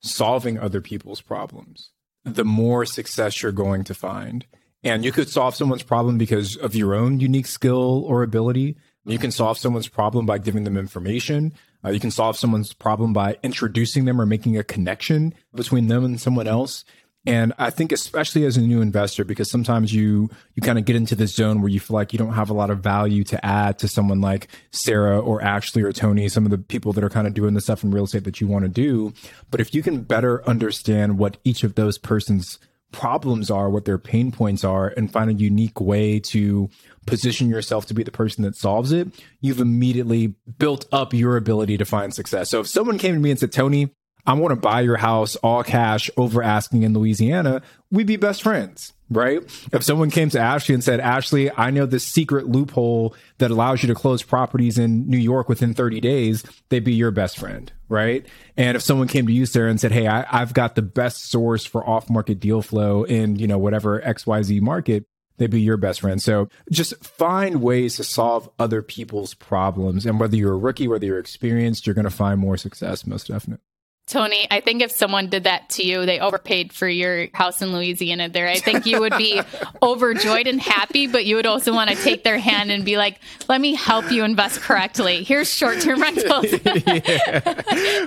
[0.00, 1.90] solving other people's problems,
[2.24, 4.46] the more success you're going to find.
[4.84, 8.76] And you could solve someone's problem because of your own unique skill or ability.
[9.06, 11.54] You can solve someone's problem by giving them information.
[11.84, 16.04] Uh, you can solve someone's problem by introducing them or making a connection between them
[16.04, 16.84] and someone else.
[17.26, 20.96] And I think especially as a new investor, because sometimes you you kind of get
[20.96, 23.44] into this zone where you feel like you don't have a lot of value to
[23.44, 27.08] add to someone like Sarah or Ashley or Tony, some of the people that are
[27.08, 29.14] kind of doing the stuff in real estate that you want to do.
[29.50, 32.58] But if you can better understand what each of those persons
[32.94, 36.70] problems are, what their pain points are, and find a unique way to
[37.06, 39.08] position yourself to be the person that solves it,
[39.42, 42.48] you've immediately built up your ability to find success.
[42.48, 43.90] So if someone came to me and said, Tony,
[44.26, 48.42] I want to buy your house all cash over asking in Louisiana, we'd be best
[48.42, 49.42] friends, right?
[49.72, 53.82] If someone came to Ashley and said, Ashley, I know this secret loophole that allows
[53.82, 57.72] you to close properties in New York within 30 days, they'd be your best friend,
[57.88, 58.26] right?
[58.56, 61.30] And if someone came to you, Sarah, and said, Hey, I, have got the best
[61.30, 65.04] source for off market deal flow in, you know, whatever XYZ market,
[65.36, 66.22] they'd be your best friend.
[66.22, 70.06] So just find ways to solve other people's problems.
[70.06, 73.28] And whether you're a rookie, whether you're experienced, you're going to find more success, most
[73.28, 73.64] definitely.
[74.06, 77.72] Tony, I think if someone did that to you, they overpaid for your house in
[77.72, 78.46] Louisiana there.
[78.46, 79.40] I think you would be
[79.82, 83.18] overjoyed and happy, but you would also want to take their hand and be like,
[83.48, 85.24] let me help you invest correctly.
[85.24, 86.50] Here's short term rentals.
[86.50, 86.60] time.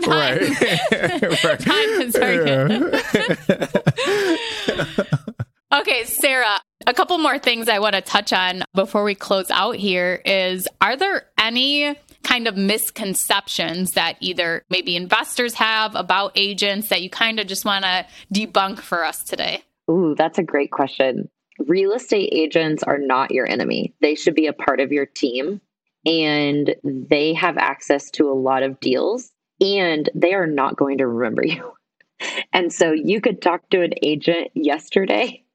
[0.08, 0.62] right.
[1.44, 1.60] right.
[1.60, 2.92] Time is yeah.
[5.74, 9.78] okay, Sarah, a couple more things I want to touch on before we close out
[9.78, 11.96] here is are there any
[12.28, 17.64] kind of misconceptions that either maybe investors have about agents that you kind of just
[17.64, 19.64] want to debunk for us today?
[19.90, 21.30] Ooh, that's a great question.
[21.66, 23.96] Real estate agents are not your enemy.
[24.02, 25.62] They should be a part of your team
[26.06, 31.08] and they have access to a lot of deals and they are not going to
[31.08, 31.74] remember you.
[32.52, 35.46] And so you could talk to an agent yesterday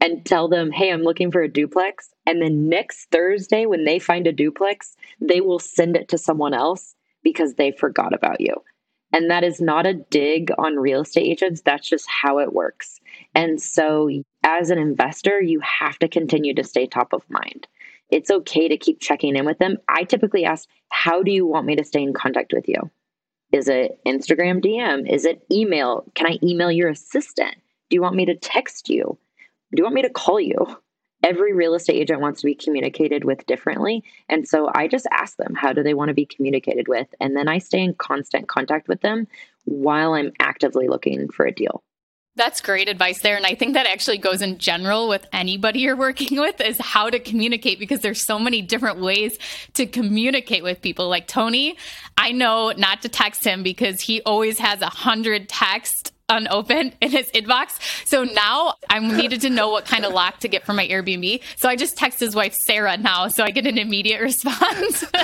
[0.00, 2.10] and tell them, hey, I'm looking for a duplex.
[2.26, 6.54] And then next Thursday, when they find a duplex, they will send it to someone
[6.54, 8.54] else because they forgot about you.
[9.12, 11.60] And that is not a dig on real estate agents.
[11.60, 12.98] That's just how it works.
[13.34, 14.08] And so,
[14.42, 17.68] as an investor, you have to continue to stay top of mind.
[18.10, 19.78] It's okay to keep checking in with them.
[19.88, 22.90] I typically ask, How do you want me to stay in contact with you?
[23.52, 25.10] Is it Instagram DM?
[25.10, 26.04] Is it email?
[26.14, 27.54] Can I email your assistant?
[27.90, 29.18] Do you want me to text you?
[29.74, 30.76] Do you want me to call you?
[31.22, 34.02] Every real estate agent wants to be communicated with differently.
[34.28, 37.06] And so I just ask them, how do they want to be communicated with?
[37.20, 39.28] And then I stay in constant contact with them
[39.64, 41.82] while I'm actively looking for a deal.
[42.34, 43.36] That's great advice there.
[43.36, 47.10] And I think that actually goes in general with anybody you're working with is how
[47.10, 49.38] to communicate because there's so many different ways
[49.74, 51.08] to communicate with people.
[51.08, 51.76] Like Tony,
[52.16, 57.10] I know not to text him because he always has a hundred texts unopened in
[57.10, 57.78] his inbox.
[58.06, 61.40] So now I needed to know what kind of lock to get for my Airbnb.
[61.56, 65.04] So I just text his wife Sarah now, so I get an immediate response.
[65.14, 65.20] I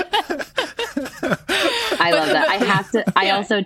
[2.13, 2.47] love that.
[2.49, 3.05] I have to.
[3.17, 3.65] I also.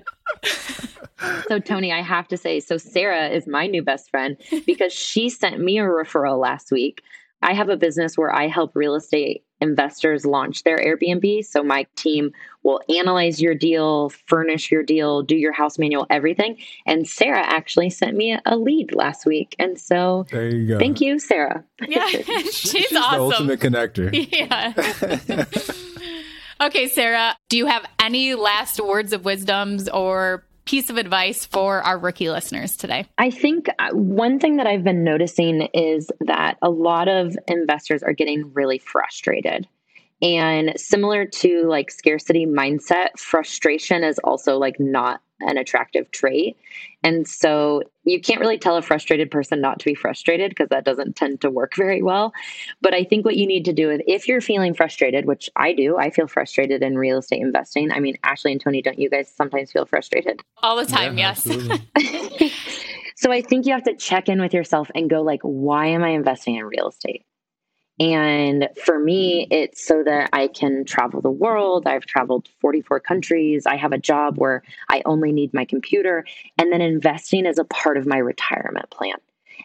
[1.49, 4.37] So Tony, I have to say, so Sarah is my new best friend
[4.67, 7.03] because she sent me a referral last week.
[7.43, 11.47] I have a business where I help real estate investors launch their Airbnb.
[11.47, 12.33] So my team
[12.65, 16.59] will analyze your deal, furnish your deal, do your house manual, everything.
[16.85, 19.55] And Sarah actually sent me a lead last week.
[19.59, 20.79] And so there you go.
[20.79, 21.65] Thank you, Sarah.
[21.87, 23.49] Yeah, she's, she's awesome.
[23.49, 24.13] The ultimate connector.
[24.33, 24.73] Yeah.
[26.67, 31.83] okay, Sarah, do you have any last words of wisdoms or piece of advice for
[31.83, 33.07] our rookie listeners today?
[33.19, 38.03] I think uh, one thing that I've been noticing is that a lot of investors
[38.03, 39.67] are getting really frustrated.
[40.21, 46.57] And similar to like scarcity mindset, frustration is also like not an attractive trait.
[47.05, 50.85] And so you can't really tell a frustrated person not to be frustrated because that
[50.85, 52.33] doesn't tend to work very well.
[52.81, 55.73] But I think what you need to do is if you're feeling frustrated, which I
[55.73, 57.91] do, I feel frustrated in real estate investing.
[57.91, 60.43] I mean, Ashley and Tony, don't you guys sometimes feel frustrated?
[60.59, 62.53] All the time, yeah, yes.
[63.17, 66.05] so I think you have to check in with yourself and go like, why am
[66.05, 67.25] I investing in real estate?
[68.03, 71.87] And for me, it's so that I can travel the world.
[71.87, 73.65] I've traveled 44 countries.
[73.65, 76.25] I have a job where I only need my computer.
[76.59, 79.15] And then investing is a part of my retirement plan.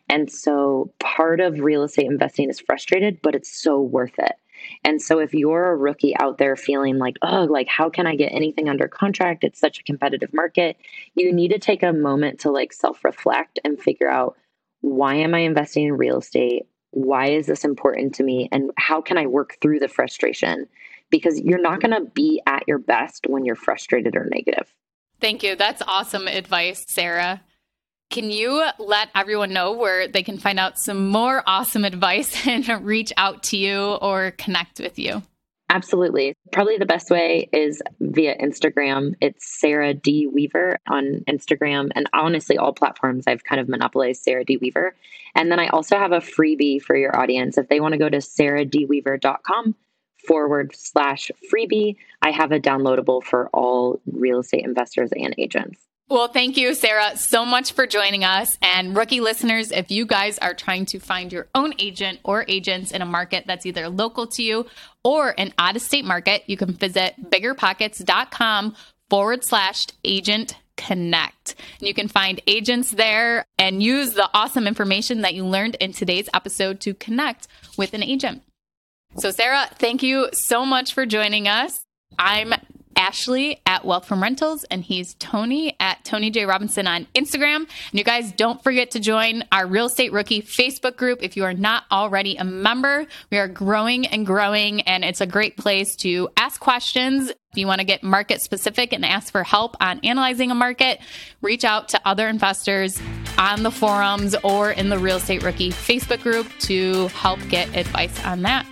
[0.08, 4.34] And so part of real estate investing is frustrated, but it's so worth it.
[4.84, 8.16] And so if you're a rookie out there feeling like, oh, like how can I
[8.16, 9.44] get anything under contract?
[9.44, 10.78] It's such a competitive market.
[11.16, 14.36] You need to take a moment to like self-reflect and figure out
[14.82, 16.68] why am I investing in real estate?
[16.98, 18.50] Why is this important to me?
[18.52, 20.68] And how can I work through the frustration?
[21.12, 24.74] Because you're not going to be at your best when you're frustrated or negative.
[25.22, 25.56] Thank you.
[25.56, 27.44] That's awesome advice, Sarah.
[28.10, 32.68] Can you let everyone know where they can find out some more awesome advice and
[32.84, 35.22] reach out to you or connect with you?
[35.70, 36.34] Absolutely.
[36.54, 39.16] Probably the best way is via Instagram.
[39.20, 40.26] It's Sarah D.
[40.26, 41.90] Weaver on Instagram.
[41.94, 44.58] And honestly, all platforms I've kind of monopolized Sarah D.
[44.58, 44.96] Weaver.
[45.36, 47.58] And then I also have a freebie for your audience.
[47.58, 49.76] If they want to go to sarahdweaver.com
[50.26, 55.80] forward slash freebie, I have a downloadable for all real estate investors and agents.
[56.10, 58.58] Well, thank you, Sarah, so much for joining us.
[58.62, 62.92] And rookie listeners, if you guys are trying to find your own agent or agents
[62.92, 64.68] in a market that's either local to you
[65.04, 68.76] or an out of state market, you can visit biggerpockets.com
[69.10, 71.56] forward slash agent connect.
[71.80, 75.92] And you can find agents there and use the awesome information that you learned in
[75.92, 78.44] today's episode to connect with an agent.
[79.18, 81.84] So, Sarah, thank you so much for joining us.
[82.18, 82.54] I'm
[82.98, 86.46] Ashley at Wealth from Rentals, and he's Tony at Tony J.
[86.46, 87.58] Robinson on Instagram.
[87.58, 91.44] And you guys don't forget to join our Real Estate Rookie Facebook group if you
[91.44, 93.06] are not already a member.
[93.32, 97.30] We are growing and growing, and it's a great place to ask questions.
[97.30, 101.00] If you want to get market specific and ask for help on analyzing a market,
[101.42, 103.00] reach out to other investors
[103.38, 108.26] on the forums or in the Real Estate Rookie Facebook group to help get advice
[108.26, 108.66] on that.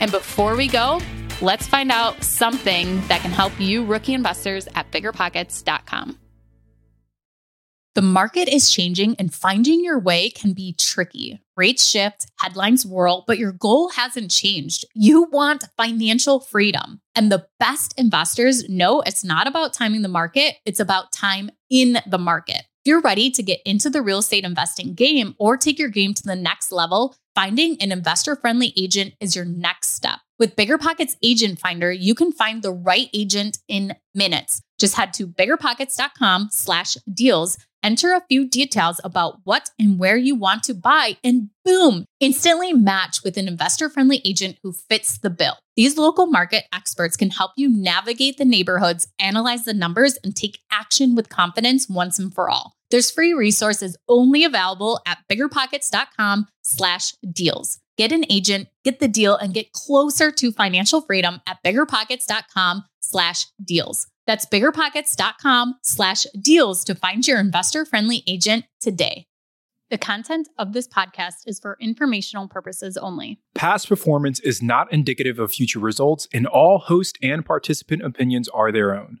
[0.00, 1.00] And before we go,
[1.42, 6.18] Let's find out something that can help you rookie investors at biggerpockets.com.
[7.94, 11.40] The market is changing and finding your way can be tricky.
[11.54, 14.86] Rates shift, headlines whirl, but your goal hasn't changed.
[14.94, 17.00] You want financial freedom.
[17.14, 21.98] And the best investors know it's not about timing the market, it's about time in
[22.06, 22.62] the market.
[22.84, 26.14] If you're ready to get into the real estate investing game or take your game
[26.14, 30.20] to the next level, finding an investor friendly agent is your next step.
[30.38, 34.60] With BiggerPockets Agent Finder, you can find the right agent in minutes.
[34.78, 40.34] Just head to biggerpockets.com slash deals, enter a few details about what and where you
[40.34, 45.56] want to buy, and boom, instantly match with an investor-friendly agent who fits the bill.
[45.74, 50.58] These local market experts can help you navigate the neighborhoods, analyze the numbers, and take
[50.70, 52.74] action with confidence once and for all.
[52.90, 57.78] There's free resources only available at biggerpockets.com slash deals.
[57.96, 63.46] Get an agent, get the deal, and get closer to financial freedom at biggerpockets.com slash
[63.64, 64.06] deals.
[64.26, 69.26] That's biggerpockets.com slash deals to find your investor friendly agent today.
[69.88, 73.38] The content of this podcast is for informational purposes only.
[73.54, 78.72] Past performance is not indicative of future results, and all host and participant opinions are
[78.72, 79.20] their own.